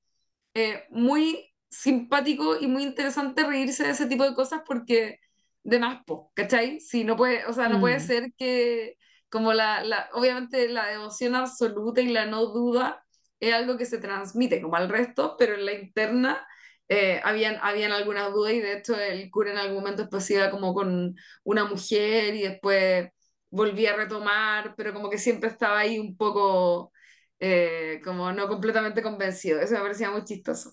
[0.55, 5.19] eh, muy simpático y muy interesante reírse de ese tipo de cosas porque
[5.63, 6.79] de más, po, ¿cachai?
[6.79, 8.95] Si no puede, o sea, no puede Mm, ser que
[9.29, 13.05] como la, la, obviamente la devoción absoluta y la no duda
[13.39, 16.45] es algo que se transmite como al resto, pero en la interna
[16.87, 20.49] eh, habían, habían algunas dudas y de hecho el cura en algún momento después iba
[20.51, 23.09] como con una mujer y después
[23.51, 26.91] volvía a retomar, pero como que siempre estaba ahí un poco
[27.39, 29.59] eh, como no completamente convencido.
[29.61, 30.71] Eso me parecía muy chistoso.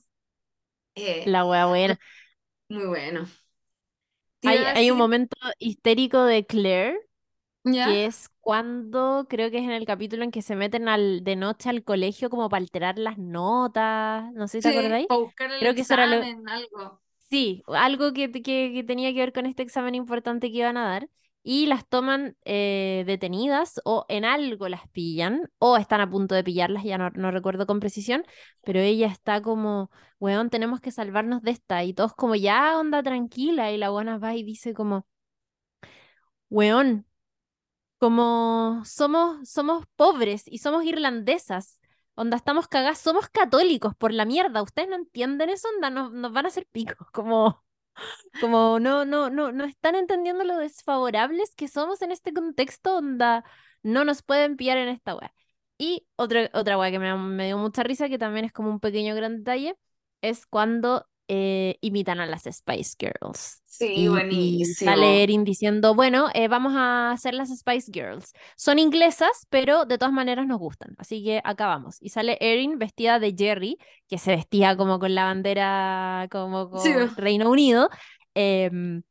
[0.97, 1.99] Eh, la no, buena.
[2.69, 3.27] muy bueno.
[4.41, 7.01] Te Hay, hay un momento histérico de Claire,
[7.65, 7.97] ¿ya?
[7.97, 11.37] que es cuando, creo que es en el capítulo en que se meten al, de
[11.37, 14.33] noche al colegio como para alterar las notas.
[14.35, 15.09] No sé si te Sí, acordáis.
[15.09, 17.01] buscar el Creo que eso era lo, algo.
[17.31, 18.43] Sí, algo que, que,
[18.75, 21.09] que tenía que ver con este examen importante que iban a dar
[21.49, 26.43] y las toman eh, detenidas o en algo las pillan o están a punto de
[26.43, 28.25] pillarlas, ya no, no recuerdo con precisión,
[28.65, 29.89] pero ella está como,
[30.19, 34.19] weón, tenemos que salvarnos de esta y todos como, ya, onda tranquila y la buena
[34.19, 35.07] va y dice como,
[36.51, 37.07] weón,
[37.99, 41.81] como somos, somos pobres y somos irlandesas.
[42.15, 44.63] Onda, estamos cagadas, somos católicos por la mierda.
[44.63, 45.69] ¿Ustedes no entienden eso?
[45.77, 47.09] Onda, nos, nos van a hacer picos.
[47.13, 47.65] Como,
[48.41, 53.45] como no, no, no, no están entendiendo lo desfavorables que somos en este contexto, onda,
[53.83, 55.33] no nos pueden pillar en esta wea.
[55.79, 58.81] Y otra, otra wea que me, me dio mucha risa, que también es como un
[58.81, 59.77] pequeño gran detalle,
[60.23, 63.63] es cuando eh, imitan a las Spice Girls.
[63.65, 65.23] Sí, Y, y sale buenísimo.
[65.23, 68.33] Erin diciendo, bueno, eh, vamos a hacer las Spice Girls.
[68.57, 70.95] Son inglesas, pero de todas maneras nos gustan.
[70.99, 71.97] Así que acá vamos.
[72.01, 76.93] Y sale Erin vestida de Jerry, que se vestía como con la bandera, como Sí,
[76.93, 77.91] con Reino Unido,
[78.35, 79.03] em,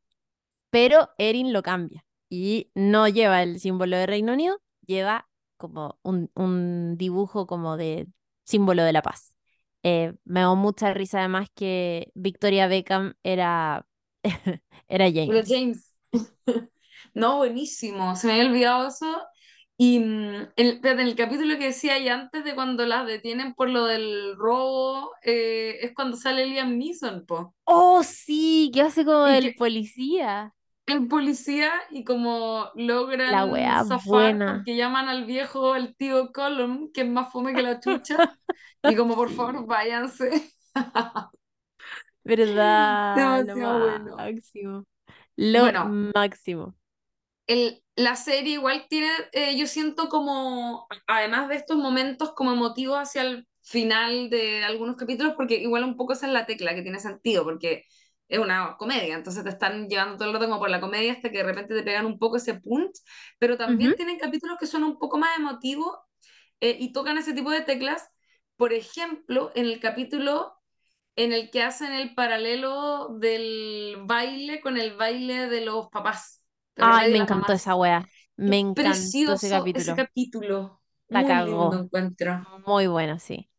[0.70, 6.30] pero Erin lo cambia y no lleva el símbolo de Reino Unido, lleva como un,
[6.34, 8.08] un dibujo como de
[8.44, 9.35] símbolo de la paz.
[9.88, 13.86] Eh, me dio mucha risa además que Victoria Beckham era,
[14.88, 15.46] era pero James.
[15.46, 15.92] James.
[17.14, 18.14] No, buenísimo.
[18.16, 19.06] Se me había olvidado eso.
[19.78, 23.70] Y mm, el, en el capítulo que decía ahí antes de cuando las detienen por
[23.70, 27.54] lo del robo, eh, es cuando sale Liam Neeson, po.
[27.64, 30.54] Oh, sí, que hace como Y el que policía.
[30.86, 32.70] El policía y como
[33.24, 34.46] La logran wea zafar buena.
[34.46, 38.24] porque llaman al viejo, el tío Colum, que es más fome que la chucha,
[38.84, 40.30] y como por favor váyanse.
[42.24, 44.16] verdad, lo Demasiado bueno.
[44.16, 44.86] máximo.
[45.36, 46.76] Lo Bueno, máximo.
[47.46, 52.98] el, la serie igual tiene, eh, yo siento como, además de estos momentos como emotivos
[52.98, 56.82] hacia el final de algunos capítulos, porque igual un poco esa es la tecla que
[56.82, 57.84] tiene sentido, porque
[58.28, 61.30] es una comedia, entonces te están llevando todo el rato como por la comedia hasta
[61.30, 62.96] que de repente te pegan un poco ese punch,
[63.38, 63.96] pero también Ujú.
[63.96, 65.96] tienen capítulos que son un poco más emotivos
[66.60, 68.08] eh, y tocan ese tipo de teclas.
[68.56, 70.54] Por ejemplo, en el capítulo
[71.16, 76.42] en el que hacen el paralelo del baile con el baile de los papás.
[76.74, 77.52] ¿Te Ay, me encantó mamás?
[77.52, 78.08] esa wea.
[78.36, 79.96] Me encantó ese precioso ese capítulo.
[79.96, 80.82] capítulo.
[81.08, 81.82] La Muy lindo cagó.
[81.82, 82.46] encuentro.
[82.66, 83.50] Muy bueno, sí.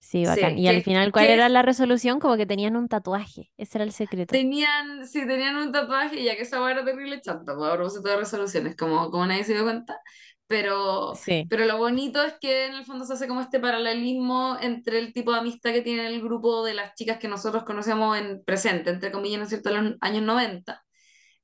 [0.00, 0.56] Sí, bacán.
[0.56, 2.20] Sí, Y al que, final, ¿cuál que era la resolución?
[2.20, 3.50] Como que tenían un tatuaje.
[3.56, 4.38] Ese era el secreto.
[4.38, 8.16] tenían, sí, tenían un tatuaje, ya que esa era terrible chanta, pues, a propósito de
[8.16, 10.00] resoluciones, como, como nadie se dio cuenta.
[10.46, 11.48] Pero, Sí.
[11.48, 15.12] pero lo bonito es que en el fondo se hace como este paralelismo entre el
[15.12, 18.90] tipo de amistad que tiene el grupo de las chicas que nosotros conocemos en presente,
[18.90, 20.84] entre comillas, ¿no es cierto?, en los años 90.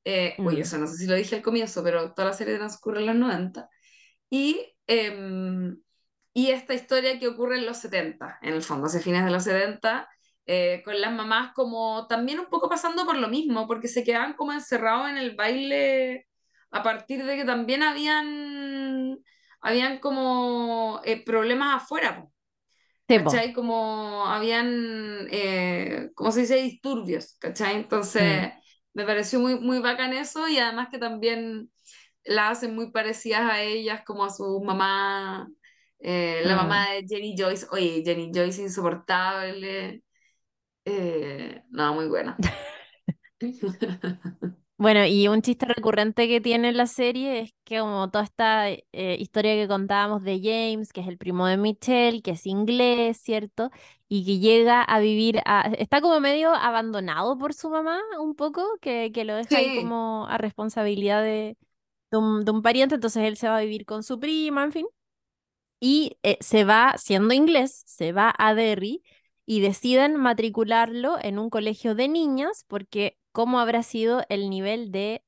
[0.04, 2.56] Eh, uy, Mm, eso no sé si lo dije al comienzo, pero toda la serie
[2.56, 3.68] transcurre en los 90.
[4.30, 5.78] Y, em,
[6.36, 9.44] y esta historia que ocurre en los 70, en el fondo, hacia fines de los
[9.44, 10.06] 70,
[10.44, 14.34] eh, con las mamás como también un poco pasando por lo mismo, porque se quedaban
[14.34, 16.26] como encerrados en el baile
[16.70, 19.16] a partir de que también habían,
[19.62, 22.26] habían como eh, problemas afuera.
[23.06, 23.54] ¿cachai?
[23.54, 26.56] Como habían, eh, ¿cómo se dice?
[26.56, 27.76] Disturbios, ¿cachai?
[27.76, 28.52] Mm, Entonces
[28.92, 31.70] me pareció muy, muy bacán eso y además que también
[32.26, 35.48] la hacen muy parecidas a ellas, como a su mamá,
[36.06, 36.58] eh, la mm.
[36.58, 37.66] mamá de Jenny Joyce.
[37.72, 40.02] Oye, Jenny Joyce insoportable.
[40.86, 42.36] Eh, no, muy buena.
[44.78, 49.16] Bueno, y un chiste recurrente que tiene la serie es que como toda esta eh,
[49.18, 53.70] historia que contábamos de James, que es el primo de Michelle, que es inglés, ¿cierto?
[54.06, 58.62] Y que llega a vivir, a- está como medio abandonado por su mamá un poco,
[58.82, 61.56] que, que lo deja ahí como a responsabilidad de,
[62.10, 64.72] de un, de un pariente, entonces él se va a vivir con su prima, en
[64.72, 64.86] fin.
[65.80, 69.02] Y eh, se va, siendo inglés, se va a Derry
[69.44, 75.22] y deciden matricularlo en un colegio de niñas porque cómo habrá sido el nivel de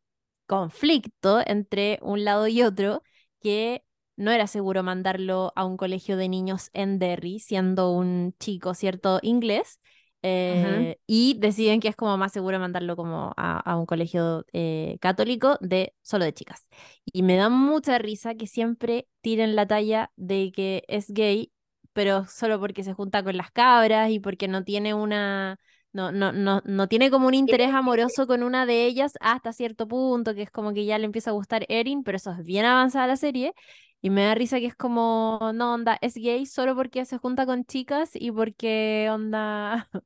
[0.47, 3.03] conflicto entre un lado y otro
[3.41, 3.85] que
[4.17, 9.21] no era seguro mandarlo a un colegio de niños en Derry, siendo un chico, ¿cierto?
[9.23, 9.79] Inglés.
[10.23, 14.99] Eh, y deciden que es como más seguro mandarlo como a, a un colegio eh,
[15.01, 16.67] católico de solo de chicas.
[17.13, 21.53] Y me da mucha risa que siempre tiren la talla de que es gay,
[21.93, 25.59] pero solo porque se junta con las cabras y porque no tiene una,
[25.93, 29.89] no, no, no, no tiene como un interés amoroso con una de ellas hasta cierto
[29.89, 32.65] punto, que es como que ya le empieza a gustar Erin, pero eso es bien
[32.67, 33.55] avanzada la serie.
[34.01, 37.47] Y me da risa que es como, no, onda, es gay solo porque se junta
[37.47, 39.89] con chicas y porque, onda,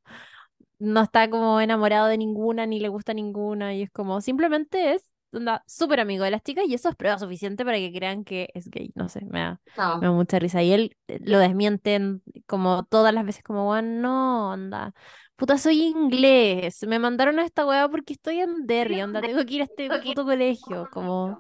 [0.78, 3.74] no está como enamorado de ninguna ni le gusta ninguna.
[3.74, 7.18] Y es como simplemente es onda súper amigo de las chicas y eso es prueba
[7.18, 9.61] suficiente para que crean que es gay, no sé, me da,
[10.01, 10.62] me da mucha risa.
[10.62, 14.95] Y él eh, lo desmiente en- como todas las veces como, bueno, no, onda,
[15.36, 19.55] puta, soy inglés, me mandaron a esta weá porque estoy en Derry, onda, tengo que
[19.55, 21.38] ir a este puto colegio, como,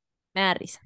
[0.34, 0.80] me da risa.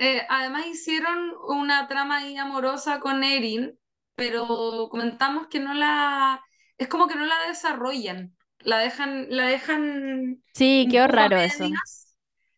[0.00, 3.78] Eh, además hicieron una trama ahí amorosa con Erin,
[4.16, 6.42] pero comentamos que no la,
[6.78, 10.86] es como que no la desarrollan, la dejan, la dejan Sí,
[11.16, 11.80] a raro eso.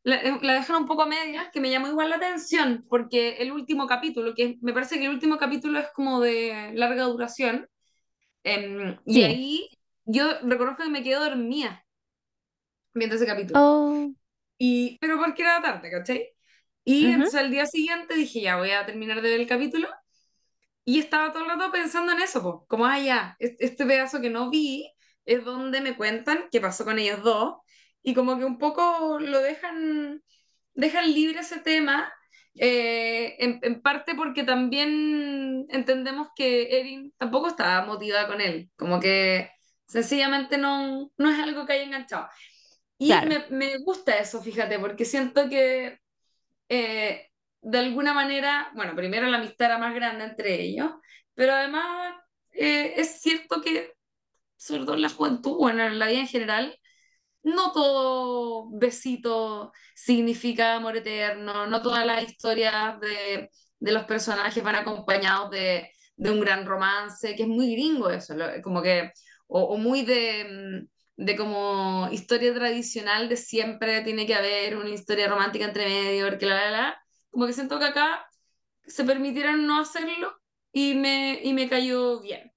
[0.05, 3.36] la, eh, la dejan un poco a medias, que me llamó igual la atención, porque
[3.38, 7.68] el último capítulo, que me parece que el último capítulo es como de larga duración,
[9.05, 9.22] y Sí.
[9.22, 9.68] ahí
[10.05, 11.84] yo reconozco que me quedé dormida
[12.95, 13.61] viendo ese capítulo.
[13.61, 14.14] Oh,
[14.59, 16.30] Y, pero porque era tarde, ¿cachai?
[16.85, 17.12] Y ujú.
[17.12, 19.89] entonces al día siguiente dije, ya voy a terminar de ver el capítulo.
[20.85, 22.66] Y estaba todo el rato pensando en eso, po.
[22.68, 24.93] como, ah, ya, es- este pedazo que no vi
[25.24, 27.57] es donde me cuentan qué pasó con ellos dos.
[28.03, 30.22] Y como que un poco lo dejan,
[30.74, 32.12] dejan libre ese tema,
[32.57, 39.01] eh, en, en parte porque también entendemos que Erin tampoco estaba motivada con él, como
[39.01, 39.51] que
[39.87, 42.28] sencillamente no, no es algo que haya enganchado.
[42.99, 43.28] Y Claro.
[43.28, 45.99] me, me gusta eso, fíjate, porque siento que
[46.73, 50.91] eh, de alguna manera, bueno, primero la amistad era más grande entre ellos,
[51.35, 52.14] pero además
[52.53, 53.93] eh, es cierto que,
[54.57, 56.79] sobre todo en la juventud, bueno, en la vida en general,
[57.43, 63.51] no todo besito significa amor eterno, no todas las historias de,
[63.81, 68.35] de los personajes van acompañados de, de un gran romance, que es muy gringo eso,
[68.62, 69.12] como que,
[69.49, 74.91] o, o muy de, mm, de como historia tradicional de siempre tiene que haber una
[74.91, 78.27] historia romántica entre medio, porque la, la, la, como que siento que acá
[78.87, 80.35] se permitieron no hacerlo
[80.73, 82.53] y me, y me cayó bien.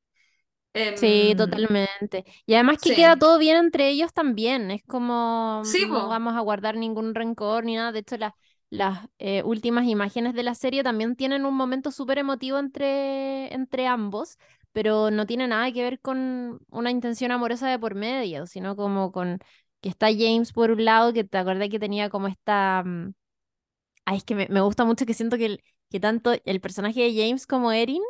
[0.93, 2.23] Sí, Em, totalmente.
[2.45, 4.71] Y además que queda sí, todo bien entre ellos también.
[4.71, 6.01] Es como sí, no po.
[6.07, 7.91] vamos a guardar ningún rencor ni nada.
[7.91, 8.33] De hecho, las
[8.71, 13.87] las eh, últimas imágenes de la serie también tienen un momento súper emotivo entre, entre
[13.87, 14.37] ambos,
[14.75, 19.11] pero no tiene nada que ver con una intención amorosa de por medio, sino como
[19.13, 19.39] con
[19.81, 22.83] que está James por un lado, que te acordás que tenía como esta...
[22.85, 23.13] mm,
[24.05, 27.01] Ay, es que me, me gusta mucho que siento que, el- que tanto el personaje
[27.01, 28.01] de James como Erin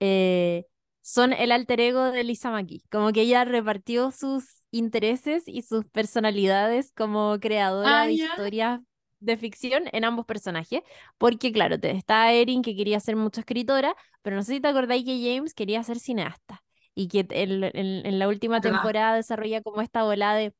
[0.00, 0.66] eh,
[1.02, 2.84] son el alter ego de Lisa McGee.
[2.90, 8.30] Como que ella repartió sus intereses y sus personalidades como creadora Ah, de ya.
[8.30, 8.80] historias
[9.20, 10.82] de ficción en ambos personajes.
[11.18, 14.68] Porque, claro, te, está Erin que quería ser mucho escritora, pero no sé si te
[14.68, 16.62] acordáis que James quería ser cineasta.
[16.94, 20.52] Y que en, en- en la última temporada desarrolla como esta bola de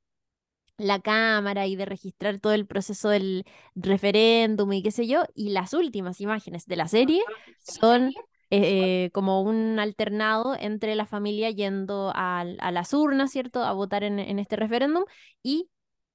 [0.79, 3.45] la cámara y de registrar todo el proceso del
[3.75, 5.25] referéndum y qué sé yo.
[5.35, 7.23] Y las últimas imágenes de la serie
[7.59, 8.15] son
[8.51, 13.63] eh, como un alternado entre la familia yendo al- a, las urnas, ¿cierto?
[13.65, 15.05] A votar en, en este referéndum.
[15.43, 15.71] Y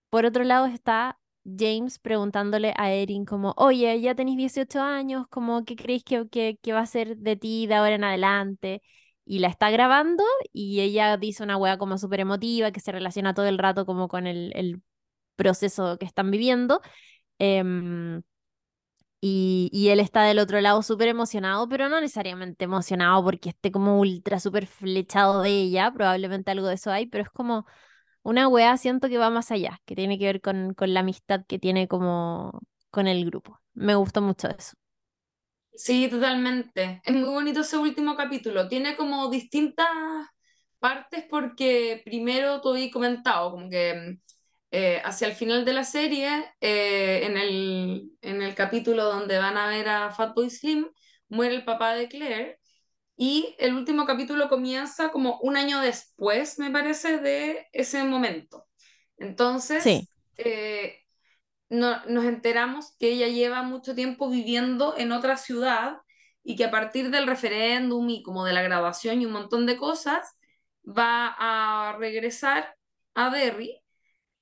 [0.10, 5.64] por otro lado está James preguntándole a Erin como, oye, ya tenéis 18 años, como,
[5.66, 8.82] ¿qué creéis que, que, que va a ser de ti de ahora en adelante?
[9.26, 10.24] Y la está grabando
[10.54, 14.08] y ella dice una wea como súper emotiva que se relaciona todo el rato como
[14.08, 14.82] con el, el
[15.36, 16.82] proceso que están viviendo.
[17.40, 18.24] Em,
[19.22, 23.72] y, y él está del otro lado súper emocionado, pero no necesariamente emocionado porque esté
[23.72, 27.66] como ultra súper flechado de ella, probablemente algo de eso hay, pero es como
[28.26, 31.46] una wea siento que va más allá, que tiene que ver con, con la amistad
[31.48, 32.62] que tiene como
[32.92, 33.62] con el grupo.
[33.74, 34.74] Me gustó mucho eso.
[35.74, 37.02] Sí, totalmente.
[37.04, 38.68] Es muy bonito ese último capítulo.
[38.70, 39.88] Tiene como distintas
[40.80, 44.18] partes porque primero tú habías comentado, como que
[44.72, 46.30] eh, hacia el final de la serie,
[46.62, 50.88] eh, en el, en el capítulo donde van a ver a Fatboy Slim,
[51.30, 52.60] muere el papá de Claire
[53.18, 58.68] y el último capítulo comienza como un año después, me parece, de ese momento.
[59.78, 61.00] Sí, Entonces, eh,
[61.70, 65.98] no- nos enteramos que ella lleva mucho tiempo viviendo en otra ciudad
[66.44, 69.78] y que a partir del referéndum y como de la graduación y un montón de
[69.78, 70.36] cosas,
[70.86, 72.76] va a regresar
[73.16, 73.82] a Derry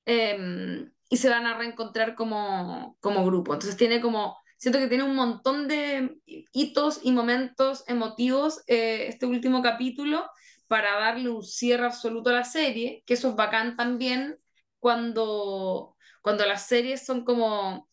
[0.05, 3.53] eh, y se van a reencontrar como, como grupo.
[3.53, 6.16] Entonces tiene como, siento que tiene un montón de
[6.53, 10.26] hitos y momentos emotivos eh, este último capítulo
[10.68, 14.38] para darle un cierre absoluto a la serie, que eso es bacán también
[14.80, 17.89] cuando, cuando las series son como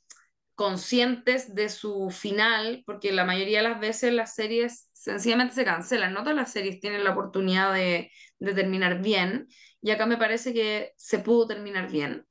[0.55, 6.13] conscientes de su final, porque la mayoría de las veces las series sencillamente se cancelan,
[6.15, 9.49] no todas las series tienen la oportunidad de, de terminar bien,
[9.83, 12.29] y acá me parece que se pudo terminar bien.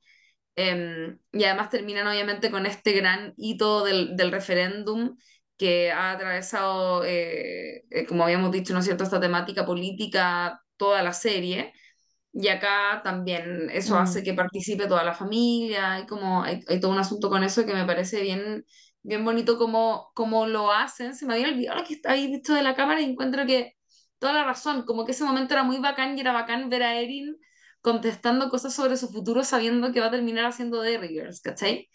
[0.62, 5.16] Eh, y además terminan obviamente con este gran hito del, del referéndum
[5.56, 11.02] que ha atravesado, eh, eh, como habíamos dicho, ¿no es cierto?, esta temática política toda
[11.02, 11.72] la serie.
[12.32, 16.80] Y acá también eso mm, hace que participe toda la familia, hay como, hay, hay
[16.80, 18.64] todo un asunto con eso que me parece bien,
[19.02, 21.14] bien bonito como, como lo hacen.
[21.16, 23.74] Se me había olvidado lo que está ahí visto de la cámara y encuentro que
[24.18, 27.00] toda la razón, como que ese momento era muy bacán y era bacán ver a
[27.00, 27.36] Erin
[27.82, 31.88] contestando cosas sobre su futuro sabiendo que va a terminar haciendo Derry Girls, ¿cachai?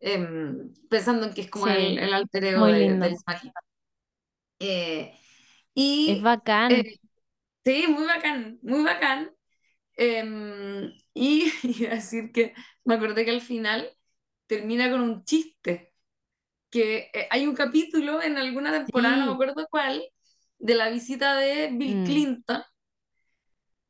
[0.00, 3.52] Em, pensando en que es como el, sí, el alter ego de, Smaggy.
[4.58, 5.14] Eh,
[6.06, 6.30] Es y
[6.68, 6.98] eh, bacán.
[7.64, 9.32] sí, muy bacán, muy bacán.
[9.96, 13.90] Em, y iba a decir que me acordé que al final
[14.46, 15.94] termina con un chiste,
[16.70, 20.02] que eh, hay un capítulo en alguna temporada, no me Sí, acuerdo cuál,
[20.58, 22.62] de la visita de Bill mm, Clinton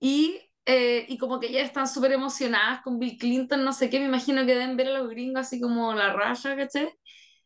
[0.00, 4.00] y, eh, y como que ya están súper emocionadas con Bill Clinton, no sé qué,
[4.00, 6.90] me imagino que deben ver a los gringos así como la raya, ¿cachai?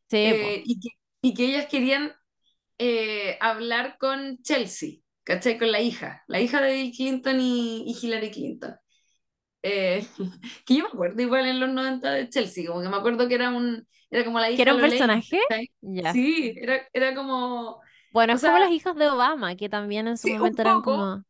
[0.08, 0.18] sí.
[0.22, 0.88] Eh, y, que,
[1.22, 2.12] y que ellas querían
[2.78, 5.58] eh, hablar con Chelsea, ¿cachai?
[5.58, 8.76] Con la hija, la hija de Bill Clinton y, y Hillary Clinton.
[9.62, 10.06] Eh,
[10.66, 13.34] que yo me acuerdo igual en los 90 de Chelsea, como que me acuerdo que
[13.36, 15.38] era un, era como la ¿Que hija era un personaje?
[15.80, 16.12] Ya.
[16.12, 20.18] Sí, era, era como, Bueno, es como sea, las hijas de Obama, que también en
[20.18, 21.24] su sí, momento eran como,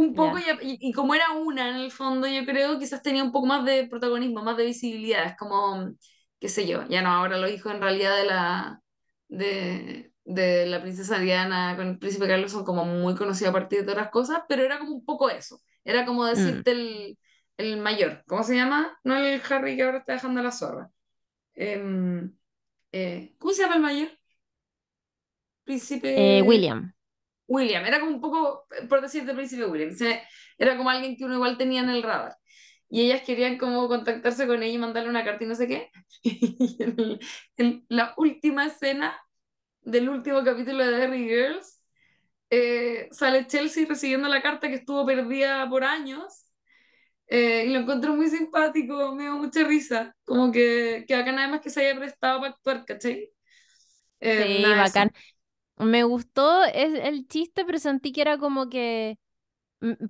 [0.00, 0.58] un poco, y, ya.
[0.62, 3.64] y- y como era una en el fondo, yo creo, quizás tenía un poco más
[3.64, 5.92] de protagonismo, más de visibilidad, es como,
[6.40, 8.82] qué sé yo, ya no, ahora los hijos en realidad de la,
[9.28, 13.84] de, de la princesa Diana con el príncipe Carlos son como muy conocidos a partir
[13.84, 16.62] de otras cosas, pero era como un poco eso, era como Mm.
[16.64, 17.18] decirte el,
[17.58, 18.98] el mayor, ¿cómo se llama?
[19.04, 20.90] No el Harry que ahora está dejando la zorra.
[21.54, 22.34] Em,
[22.92, 24.08] eh, ¿cómo se llama el mayor?
[26.14, 26.92] Eh, Príncipe William.
[27.50, 29.90] William, era como un poco, por decirte Príncipe William,
[30.58, 32.36] era como alguien que uno igual tenía en el radar.
[32.90, 35.90] Y ellas querían como contactarse con ella y mandarle una carta y no sé qué.
[36.24, 37.20] Y en, el-
[37.58, 39.16] en la última escena
[39.82, 41.82] del último capítulo de Derry Girls,
[42.50, 46.46] eh, sale Chelsea recibiendo la carta que estuvo perdida por años.
[47.28, 50.16] eh, y lo encontró muy simpático, me dio mucha risa.
[50.24, 53.30] Como que, que acá nada más que se haya prestado para actuar, ¿cachai?
[54.20, 55.10] Eh, Sí, nada, eso.
[55.80, 59.18] Me gustó es, el chiste, pero sentí que era como que...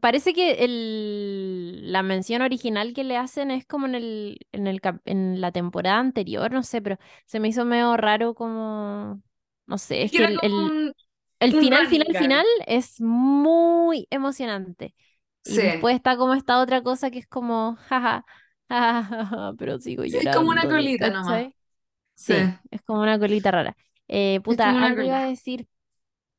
[0.01, 4.81] Parece que el, la mención original que le hacen es como en el, en el,
[5.05, 9.23] en la temporada anterior, no sé, pero se me hizo medio raro como...
[9.67, 10.93] No sé, Es que el, el- un,
[11.41, 14.95] El un final, final, final es muy emocionante.
[15.45, 18.25] Y Sí, después está como esta otra cosa que es como, jaja,
[18.69, 21.45] jaja, pero sigo sí, es como una llorando, colita nomás.
[22.17, 23.77] Sí, Sí, es como una colita rara.
[24.11, 25.69] Eh, puta, algo iba a decir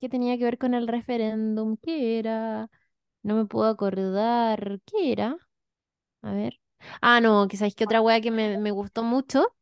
[0.01, 1.77] que tenía que ver con el referéndum.
[1.77, 2.69] ¿Qué era?
[3.23, 4.81] No me puedo acordar.
[4.85, 5.37] ¿Qué era?
[6.23, 6.59] A ver.
[7.01, 9.55] Ah, no, que sabéis que otra wea que me, me gustó mucho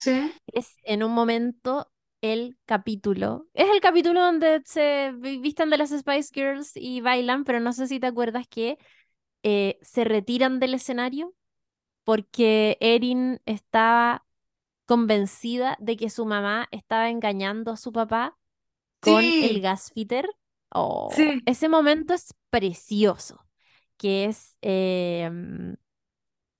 [0.00, 1.90] Sí, es en un momento
[2.22, 3.46] el capítulo.
[3.54, 7.72] Es el capítulo donde se vi- visten de las Spice Girls y bailan, pero no
[7.72, 8.78] sé si te acuerdas que
[9.44, 11.34] eh, se retiran del escenario
[12.04, 14.25] porque Erin estaba
[14.86, 18.36] convencida de que su mamá estaba engañando a su papá
[19.00, 20.28] con el gasfitter.
[20.70, 21.42] Oh, sí.
[21.46, 23.46] ese momento es precioso,
[23.96, 25.76] que es, em,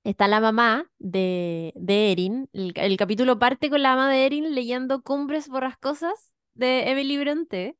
[0.04, 4.54] está la mamá de, de Erin, el, el capítulo parte con la mamá de Erin
[4.54, 7.76] leyendo Cumbres Borrascosas de Emily Bronte,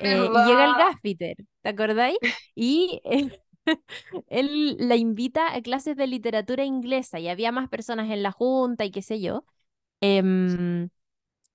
[0.00, 2.18] eh, y llega el gasfitter, ¿te acordáis?
[2.54, 3.30] Y eh,
[4.28, 8.84] él la invita a clases de literatura inglesa y había más personas en la junta
[8.84, 9.44] y qué sé yo.
[10.00, 10.88] Em,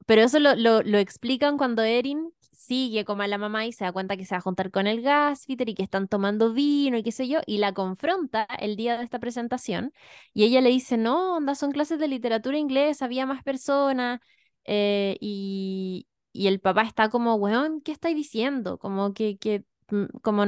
[0.05, 3.83] pero eso lo, lo, lo explican cuando Erin sigue como a la mamá y se
[3.85, 6.97] da cuenta que se va a juntar con el gasfitter y que están tomando vino
[6.97, 9.93] y qué sé yo, y la confronta el día de esta presentación
[10.33, 14.19] y ella le dice, no, onda, son clases de literatura inglesa, había más personas,
[14.65, 18.77] eh, y, y el papá está como, weón, ¿qué estáis diciendo?
[18.79, 20.45] Como que, que, mm, como,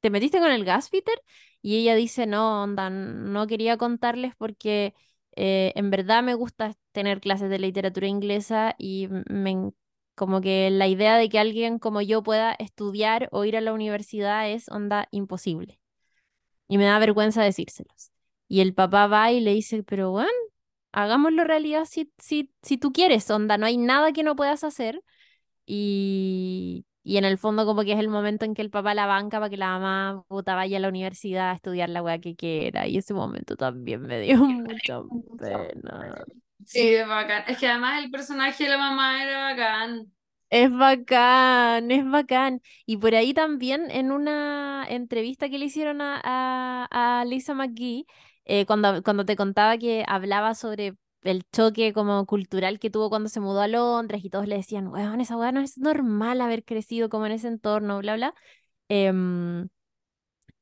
[0.00, 1.20] ¿te metiste con el gasfitter?
[1.62, 4.94] Y ella dice, no, onda, no quería contarles porque
[5.36, 9.72] eh, en verdad me gusta tener clases de literatura inglesa y me,
[10.14, 13.72] como que la idea de que alguien como yo pueda estudiar o ir a la
[13.72, 15.80] universidad es onda imposible.
[16.68, 18.12] Y me da vergüenza decírselos.
[18.48, 20.30] Y el papá va y le dice, pero bueno,
[20.92, 25.02] hagámoslo realidad si, si, si tú quieres, onda, no hay nada que no puedas hacer.
[25.66, 29.06] Y, y en el fondo como que es el momento en que el papá la
[29.06, 32.36] banca para que la mamá puta vaya a la universidad a estudiar la weá que
[32.36, 32.86] quiera.
[32.86, 35.00] Y ese momento también me dio mucha
[35.38, 36.24] pena.
[36.64, 37.44] Sí, es bacán.
[37.48, 40.12] Es que además el personaje de la mamá era bacán.
[40.50, 42.62] Es bacán, es bacán.
[42.86, 48.06] Y por ahí también en una entrevista que le hicieron a, a, a Lisa McGee,
[48.46, 53.28] eh, cuando, cuando te contaba que hablaba sobre el choque como cultural que tuvo cuando
[53.28, 56.64] se mudó a Londres y todos le decían, weón, esa weá no es normal haber
[56.64, 58.34] crecido como en ese entorno, bla, bla.
[58.88, 59.68] em,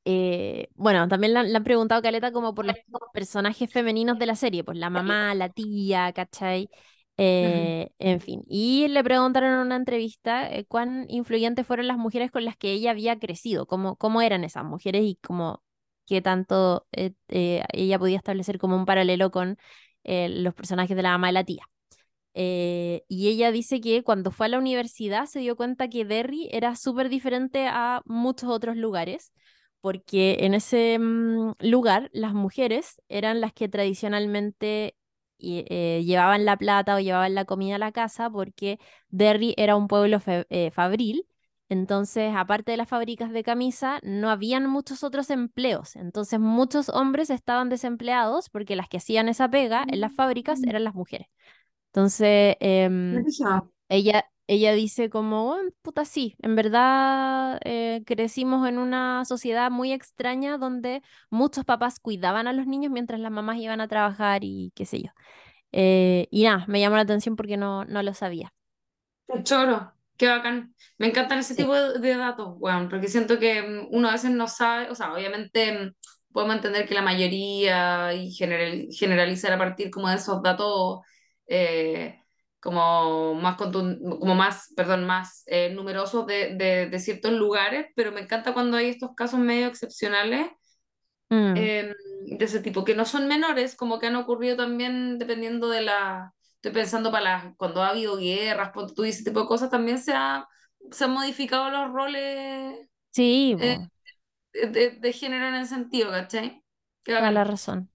[0.05, 2.75] eh, bueno, también le han, preguntado a Caleta como por los
[3.13, 6.69] personajes femeninos de la serie, pues la mamá, la tía, ¿cachai?
[7.17, 12.29] Eh, en fin, y le preguntaron en una entrevista eh, cuán influyentes fueron las mujeres
[12.29, 15.63] con las que ella había crecido, cómo, cómo eran esas mujeres y cómo,
[16.05, 19.57] qué tanto eh, eh, ella podía establecer como un paralelo con
[20.07, 21.63] eh, los personajes de la mamá y la tía.
[22.33, 26.49] Eh, y ella dice que cuando fue a la universidad se dio cuenta que Derry
[26.51, 29.33] era súper diferente a muchos otros lugares,
[29.81, 34.95] porque en ese mm, lugar las mujeres eran las que tradicionalmente
[35.39, 38.79] eh, llevaban la plata o llevaban la comida a la casa, porque
[39.09, 40.19] Derry era un pueblo
[40.71, 41.25] fabril.
[41.69, 45.95] Entonces, aparte de las fábricas de camisa, no habían muchos otros empleos.
[45.97, 50.83] Entonces, muchos hombres estaban desempleados porque las que hacían esa pega en las fábricas eran
[50.85, 51.27] las mujeres.
[51.93, 53.27] Entonces, em,
[53.89, 59.91] ella, ella dice como, "Oh, puta, sí, en verdad eh, crecimos en una sociedad muy
[59.93, 64.71] extraña donde muchos papás cuidaban a los niños mientras las mamás iban a trabajar y
[64.75, 65.09] qué sé yo.
[65.73, 68.53] Eh, y nada, me llamó la atención porque no, no lo sabía.
[69.27, 70.75] Qué choro, qué bacán.
[70.97, 71.55] Me encantan ese Sí.
[71.55, 74.95] tipo de, de datos, weón, porque siento que mm, uno a veces no sabe, o
[74.95, 75.93] sea, obviamente mm,
[76.33, 81.01] podemos entender que la mayoría y general- generalizar a partir como de esos datos
[81.47, 82.19] eh,
[82.59, 88.21] como más como más, perdón, más eh, numerosos de, de, de ciertos lugares, pero me
[88.21, 90.47] encanta cuando hay estos casos medio excepcionales
[91.31, 95.69] Mm, eh, de ese tipo, que no son menores, como que han ocurrido también dependiendo
[95.69, 96.33] de la,
[96.67, 99.69] estoy pensando para las, cuando ha habido guerras, ponte tú y ese tipo de cosas,
[99.69, 100.47] también se, ha,
[100.91, 103.79] se han modificado los roles sí, eh,
[104.53, 106.63] de, de género en ese sentido, ¿cachai?
[107.03, 107.89] Qué toda la razón.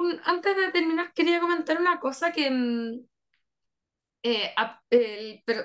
[0.00, 3.00] Un- antes de terminar, quería comentar una cosa que, mm,
[4.22, 5.62] eh, a- el- pero,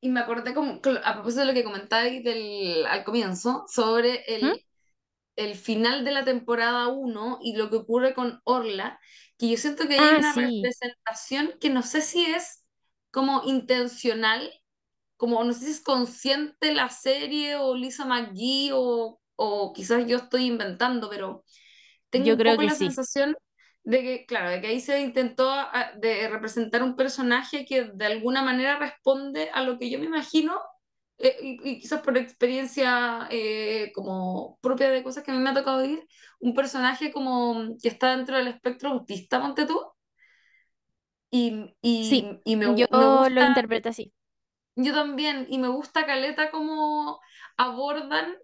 [0.00, 4.52] y me acordé como, a propósito de lo que comentabais del, al comienzo, sobre ¿Mm?
[4.52, 4.64] el
[5.36, 9.00] el final de la temporada uno y lo que ocurre con Orla,
[9.42, 12.64] que yo siento que ahí hay Ah, una sí, representación que no sé si es
[13.10, 14.52] como intencional,
[15.16, 20.18] como no sé si es consciente la serie o Lisa McGee o, o quizás yo
[20.18, 21.44] estoy inventando, pero
[22.10, 22.94] tengo yo un creo poco que la sí.
[22.94, 23.36] sensación
[23.84, 28.06] de que, claro, de que ahí se intentó ah, de representar un personaje que de
[28.06, 30.60] alguna manera responde a lo que yo me imagino
[31.22, 35.50] eh, y, y quizás por experiencia eh, como propia de cosas que a mí me
[35.50, 36.06] ha tocado vivir,
[36.40, 39.80] un personaje como que está dentro del espectro autista, ponte tú,
[41.30, 44.12] y, Sí, y, y me, yo me lo gusta, interpreto así.
[44.76, 47.20] yo también, y me gusta Caleta cómo
[47.56, 48.36] abordan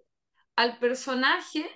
[0.56, 1.66] al personaje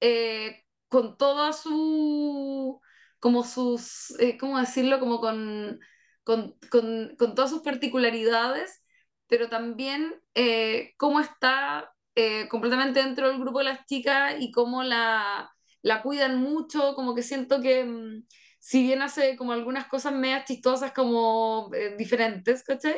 [0.00, 2.80] eh, con toda su,
[3.20, 5.00] como sus, eh, ¿cómo decirlo?
[5.00, 5.80] Como con,
[6.24, 8.84] con, con, con todas sus particularidades,
[9.28, 14.82] pero también eh, cómo está eh, completamente dentro del grupo de las chicas y cómo
[14.82, 15.50] la,
[15.82, 18.24] la cuidan mucho, como que siento que mm,
[18.60, 22.96] si bien hace como algunas cosas medias chistosas como eh, diferentes, ¿cachai?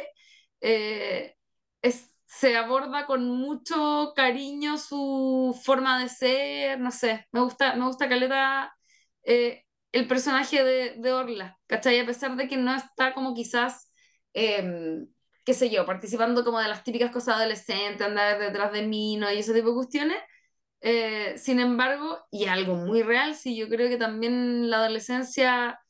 [0.60, 1.34] Eh,
[1.82, 7.86] es, se aborda con mucho cariño su forma de ser, no sé, me gusta, me
[7.86, 8.74] gusta Caleta
[9.22, 11.98] eh, el personaje de, de Orla, ¿cachai?
[12.00, 13.92] A pesar de que no está como quizás,
[14.34, 15.04] eh,
[15.48, 19.32] qué sé yo, participando como de las típicas cosas adolescentes, andar detrás de mí, ¿no?
[19.32, 20.18] Y ese tipo de cuestiones.
[20.82, 25.80] eh, sin embargo, y algo muy real, sí, yo creo que también la adolescencia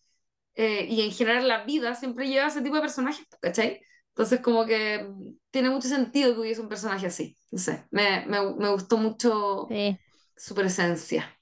[0.56, 3.80] eh, y en general la vida siempre lleva ese tipo de personajes, ¿cachai?
[4.10, 5.08] Entonces como que
[5.50, 9.68] tiene mucho sentido que hubiese un personaje así, no sé, me, me, me gustó mucho
[9.68, 9.98] Sí.
[10.36, 11.38] su presencia,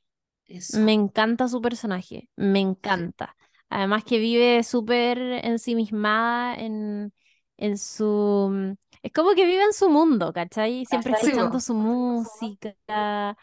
[0.71, 0.93] Me eso.
[0.93, 3.37] encanta su personaje, me encanta.
[3.69, 7.13] Además que vive súper ensimismada en,
[7.59, 8.49] en su...
[8.53, 8.73] mm,
[9.03, 10.85] Es como que vive en su mundo, ¿cachai?
[10.87, 13.37] Siempre Sí, escuchando su música,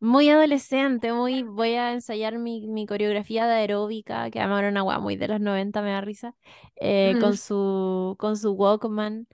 [0.00, 1.42] muy adolescente, muy...
[1.42, 5.82] Voy a ensayar mi, mi coreografía de aeróbica, que era una muy de los 90
[5.82, 6.34] me da risa,
[6.76, 7.20] eh, Mm.
[7.20, 9.26] con su, con su Walkman.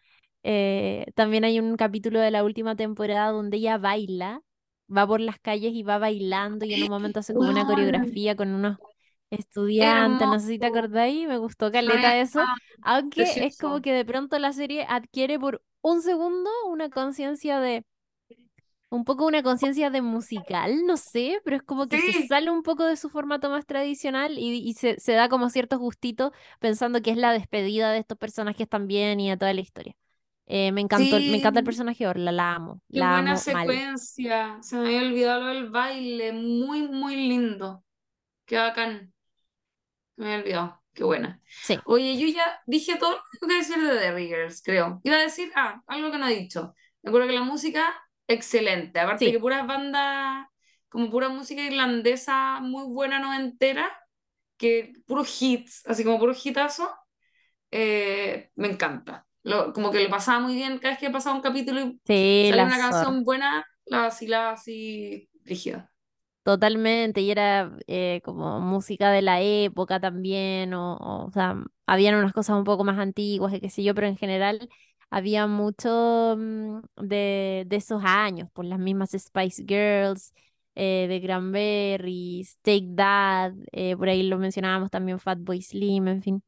[0.43, 4.43] Eh, también hay un capítulo de la última temporada donde ella baila
[4.95, 8.37] va por las calles y va bailando y en un momento hace como una coreografía
[8.37, 8.79] con unos
[9.39, 12.49] estudiantes, no sé si te acordáis, me gustó caleta eso,
[12.83, 17.85] aunque es como que de pronto la serie adquiere por un segundo una conciencia de,
[18.89, 22.63] un poco una conciencia de musical, no sé, pero es como que se sale un
[22.63, 27.03] poco de su formato más tradicional y, y se, se da como ciertos gustitos pensando
[27.03, 29.95] que es la despedida de estos personajes también y de toda la historia.
[30.47, 33.83] Eh, me encantó, me encanta el personaje Orla, la amo, qué la buena amo mal.
[33.85, 37.85] secuencia, se me había olvidado lo del baile, muy, muy lindo,
[38.47, 39.13] qué bacán.
[40.17, 40.83] Me había olvidado.
[40.95, 41.41] Qué buena.
[41.61, 45.01] Sí, Oye, yo ya dije todo lo que que decir de The Riggers, creo.
[45.05, 46.75] Iba a decir, ah, algo que no he dicho.
[47.03, 47.95] Me acuerdo que la música,
[48.27, 48.99] excelente.
[49.01, 49.41] Aparte que sí.
[49.41, 50.47] puras bandas,
[50.89, 53.91] como pura música irlandesa muy buena noventera,
[54.59, 56.89] que puros hits, así como puros hitazos,
[57.71, 59.27] eh, me encanta.
[59.43, 62.51] Lo- como que lo pasaba muy bien cada vez que pasaba un capítulo y Sí,
[62.51, 65.93] salía la una canción buena, la vacilaba así rígida.
[66.47, 67.21] Totalmente.
[67.23, 70.75] Y era eh, como música de la época también.
[70.75, 71.57] O, o, o sea,
[71.87, 74.69] habían unas cosas un poco más antiguas, y qué sé yo, pero en general
[75.11, 80.33] había mucho mm, de, de esos años, por las mismas Spice Girls,
[80.77, 86.43] eh, de Cranberries, Take That, eh, por ahí lo mencionábamos también Fatboy Slim, en fin.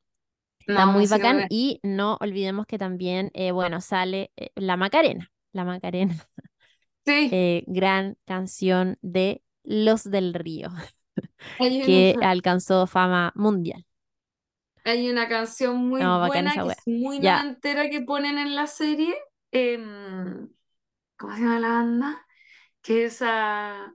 [0.61, 1.45] Está No, muy bacán.
[1.49, 5.33] Y no olvidemos que también, eh, bueno, sale eh, La Macarena.
[5.53, 6.17] La Macarena.
[7.07, 10.71] Sí, gran canción de Los del Río,
[11.81, 13.85] que alcanzó fama mundial.
[14.85, 17.21] Hay una canción muy No, buena que es muy Ya.
[17.21, 19.15] noventera que ponen en la serie.
[19.53, 20.49] em,
[21.19, 22.27] ¿cómo se llama la banda?
[22.83, 23.95] Que es a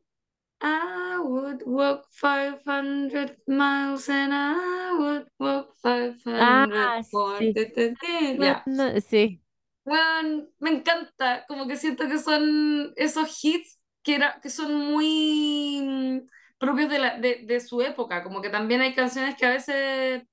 [0.62, 7.60] I would walk 500 miles and I would walk 500 Ah, sí.
[8.38, 8.56] No,
[9.02, 9.42] sí,
[9.86, 11.46] Bueno, me encanta.
[11.48, 16.28] Como que siento que son esos hits que, era, que son muy mm,
[16.60, 18.24] propios de, la, de, de su época.
[18.24, 20.24] Como que también hay canciones que a veces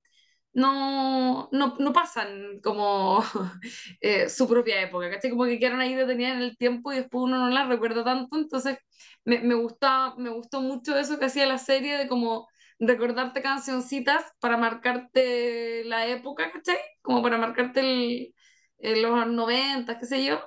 [0.52, 3.22] no, no, no pasan como
[4.00, 5.30] eh, su propia época, ¿cachai?
[5.30, 8.36] Como que quedaron ahí detenidas en el tiempo y después uno no las recuerda tanto,
[8.38, 8.78] entonces
[9.24, 12.48] me, me gusta, me gustó mucho eso que hacía la serie de como
[12.78, 16.78] recordarte cancioncitas para marcarte la época, ¿cachai?
[17.02, 18.34] Como para marcarte el,
[18.78, 20.40] eh, los 90, qué sé yo,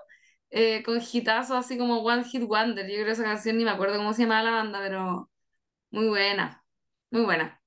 [0.54, 3.72] eh, con hitazos así como One Hit Wonder, yo creo que esa canción ni me
[3.72, 5.32] acuerdo cómo se llamaba la banda, pero
[5.92, 6.64] muy buena,
[7.12, 7.62] muy buena,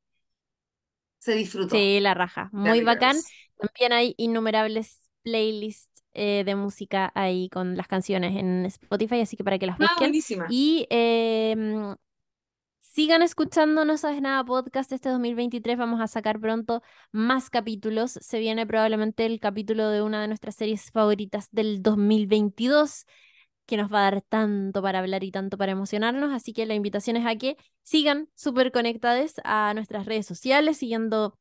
[1.18, 1.92] se disfrutó.
[1.92, 2.48] sí, la raja.
[2.52, 3.22] Muy bacán.
[3.22, 3.36] Girls.
[3.58, 9.44] También hay innumerables playlists eh, de música ahí con las canciones en Spotify, así que
[9.44, 9.98] para que las Ah, busquen.
[10.00, 10.46] buenísima.
[10.46, 11.94] Y em,
[12.97, 14.90] Sigan escuchando No Sabes Nada podcast.
[14.90, 16.82] Este 2023 vamos a sacar pronto
[17.12, 18.12] más capítulos.
[18.23, 23.05] Se viene probablemente el capítulo de una de nuestras series favoritas del 2022,
[23.66, 26.32] que nos va a dar tanto para hablar y tanto para emocionarnos.
[26.32, 31.39] Así que la invitación es a que sigan súper conectadas a nuestras redes sociales, siguiendo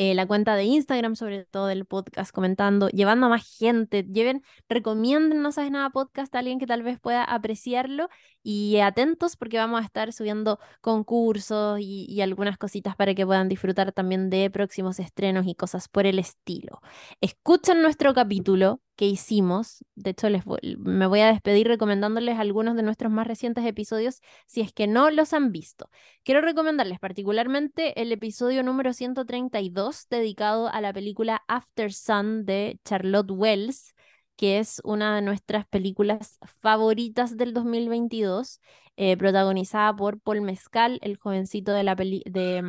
[0.00, 4.44] eh, la cuenta de Instagram, sobre todo del podcast, comentando, llevando a más gente, lleven,
[4.68, 8.08] recomienden No Sabes Nada Podcast a alguien que tal vez pueda apreciarlo
[8.44, 13.48] y atentos porque vamos a estar subiendo concursos y, y algunas cositas para que puedan
[13.48, 16.80] disfrutar también de próximos estrenos y cosas por el estilo.
[17.20, 19.84] Escuchen nuestro capítulo que hicimos.
[19.94, 20.42] De hecho, les
[20.78, 25.10] me voy a despedir recomendándoles algunos de nuestros más recientes episodios si es que no
[25.12, 25.88] los han visto.
[26.24, 33.30] Quiero recomendarles particularmente el episodio número 132 dedicado a la película After Sun de Charlotte
[33.30, 33.94] Wells
[34.36, 38.60] que es una de nuestras películas favoritas del 2022,
[38.96, 42.62] eh, protagonizada por Paul Mezcal, el jovencito de la peli de,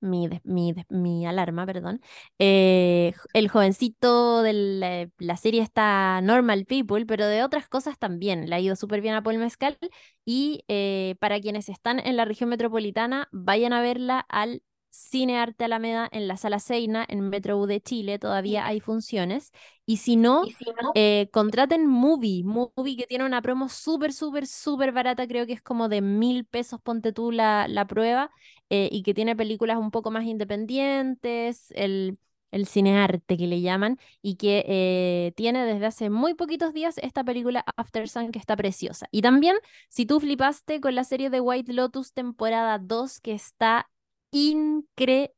[0.00, 2.00] mm, mi, mi, alarma, perdón.
[2.38, 8.48] Eh, el jovencito de la, serie está Normal People, pero de otras cosas también.
[8.48, 9.78] Le ha ido súper bien a Paul Mezcal.
[10.24, 14.62] Y eh, para quienes están en la región metropolitana, vayan a verla al
[14.98, 19.52] Cine Arte Alameda en la Sala Seina, en Metro U de Chile, todavía hay funciones.
[19.86, 20.52] Y si no,
[20.94, 25.62] eh, contraten Movie, Movie que tiene una promo súper, súper, súper barata, creo que es
[25.62, 28.30] como de mil pesos, ponte tú la, la prueba,
[28.70, 32.18] eh, y que tiene películas un poco más independientes, el,
[32.50, 37.22] el cinearte que le llaman, y que eh, tiene desde hace muy poquitos días esta
[37.24, 39.06] película After Sun que está preciosa.
[39.10, 39.56] Y también,
[39.88, 43.88] si tú flipaste con la serie de White Lotus temporada 2 que está
[44.30, 45.32] increíble,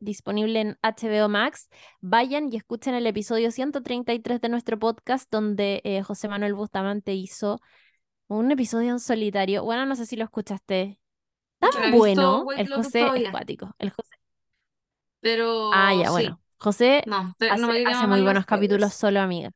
[0.00, 1.68] disponible en HBO Max.
[2.00, 7.60] Vayan y escuchen el episodio 133 de nuestro podcast donde eh, José Manuel Bustamante hizo
[8.28, 9.64] un episodio en solitario.
[9.64, 10.98] Bueno, no sé si lo escuchaste.
[11.58, 13.74] Tan bueno, el José acuático.
[13.78, 14.16] El José.
[15.20, 15.70] Pero.
[15.72, 16.40] Ah, ya, bueno.
[16.58, 17.02] José
[17.50, 19.50] hace, muy buenos capítulos solo, amiga.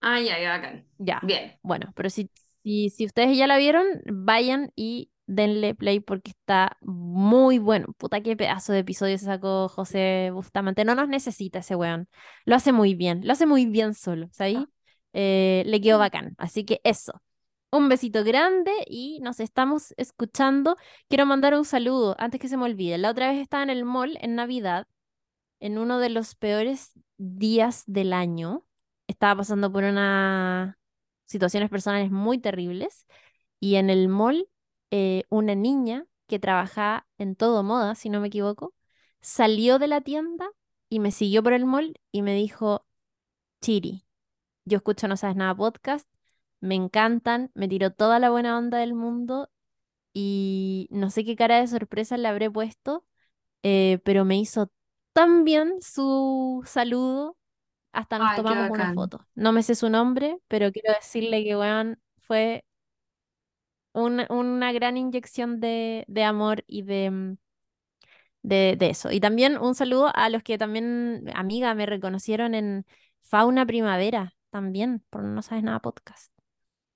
[0.00, 0.86] Ah, ya, ya, bacán.
[0.98, 1.20] Ya.
[1.22, 1.56] Bien.
[1.62, 2.30] Bueno, pero si,
[2.62, 7.88] si, si ustedes ya la vieron, vayan y denle play porque está muy bueno.
[7.98, 10.84] Puta, qué pedazo de episodio se sacó José Bustamante.
[10.84, 12.08] No nos necesita ese weón.
[12.44, 14.56] Lo hace muy bien, lo hace muy bien solo, ¿sabes?
[14.58, 14.66] Ah.
[15.12, 16.34] Eh, le quedó bacán.
[16.38, 17.20] Así que eso.
[17.70, 20.76] Un besito grande y nos estamos escuchando.
[21.08, 22.98] Quiero mandar un saludo antes que se me olvide.
[22.98, 24.86] La otra vez estaba en el mall en Navidad,
[25.60, 28.66] en uno de los peores días del año.
[29.08, 30.76] Estaba pasando por unas
[31.26, 33.06] situaciones personales muy terribles
[33.60, 34.48] y en el mall
[34.90, 38.74] eh, una niña que trabajaba en todo moda, si no me equivoco,
[39.20, 40.48] salió de la tienda
[40.88, 42.86] y me siguió por el mall y me dijo,
[43.60, 44.06] Chiri,
[44.64, 46.08] yo escucho No Sabes Nada podcast,
[46.60, 49.50] me encantan, me tiró toda la buena onda del mundo
[50.12, 53.04] y no sé qué cara de sorpresa le habré puesto,
[53.62, 54.70] eh, pero me hizo
[55.12, 57.36] tan bien su saludo,
[57.92, 59.26] hasta nos tomamos una foto.
[59.34, 62.65] No me sé su nombre, pero quiero decirle que, weón, fue
[63.96, 67.36] una, gran inyección de, amor y mm,
[68.42, 69.10] de, de, eso.
[69.10, 72.86] Y también un saludo a los que también, amiga, me reconocieron en
[73.22, 76.32] Fauna Primavera, también, por No Sabes Nada Podcast.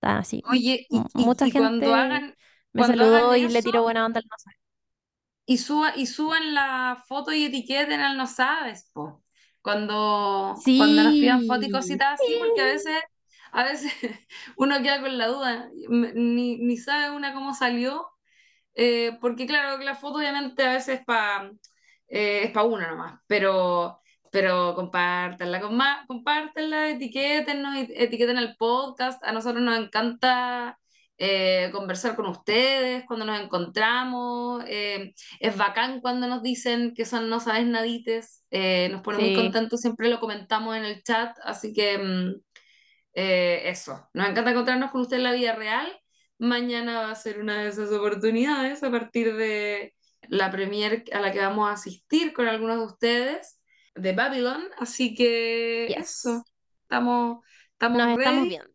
[0.01, 0.43] así.
[0.49, 2.35] Oye, y, mucha gente cuando hagan,
[2.73, 4.59] me saludó y le tiró buena onda al No Sabes.
[5.47, 9.23] Y, suba, y suban la foto y etiqueten al No Sabes, po.
[9.63, 12.95] Cuando, cuando nos pidan fotos y cositas así, porque a veces
[13.53, 13.93] a veces
[14.57, 18.07] uno queda con la duda, ni, ni sabe una cómo salió,
[18.75, 21.51] eh, porque claro, la foto obviamente a veces pa,
[22.09, 24.01] eh, es para uno nomás, pero,
[24.31, 30.79] pero compártanla, con más, compártanla, etiquétenos, etiqueten el podcast, a nosotros nos encanta
[31.19, 34.65] eh, conversar con ustedes cuando nos encontramos.
[34.67, 38.45] es bacán cuando nos dicen que son no sabes nadites.
[38.51, 41.37] nos pone muy contentos, siempre lo comentamos en el chat.
[41.45, 42.50] Así que mm,
[43.15, 45.89] eh, eso, nos encanta encontrarnos con usted en la vida real.
[46.39, 49.95] Mañana va a ser una de esas oportunidades a partir de
[50.29, 53.61] la premier a la que vamos a asistir con algunos de ustedes
[53.95, 54.63] de Babylon.
[54.79, 56.45] Así que eso,
[56.83, 58.71] estamos, estamos, nos estamos viendo.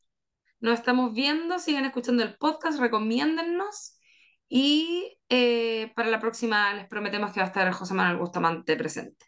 [0.60, 3.99] Nos estamos viendo, sigan escuchando el podcast, recomiéndennos.
[4.48, 9.26] Y eh, para la próxima les prometemos que va a estar José Manuel Bustamante presente.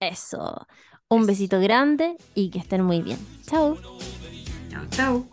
[0.00, 0.66] Eso.
[1.08, 3.18] Un besito grande y que estén muy bien.
[3.46, 3.78] Chao.
[4.90, 5.26] Chao.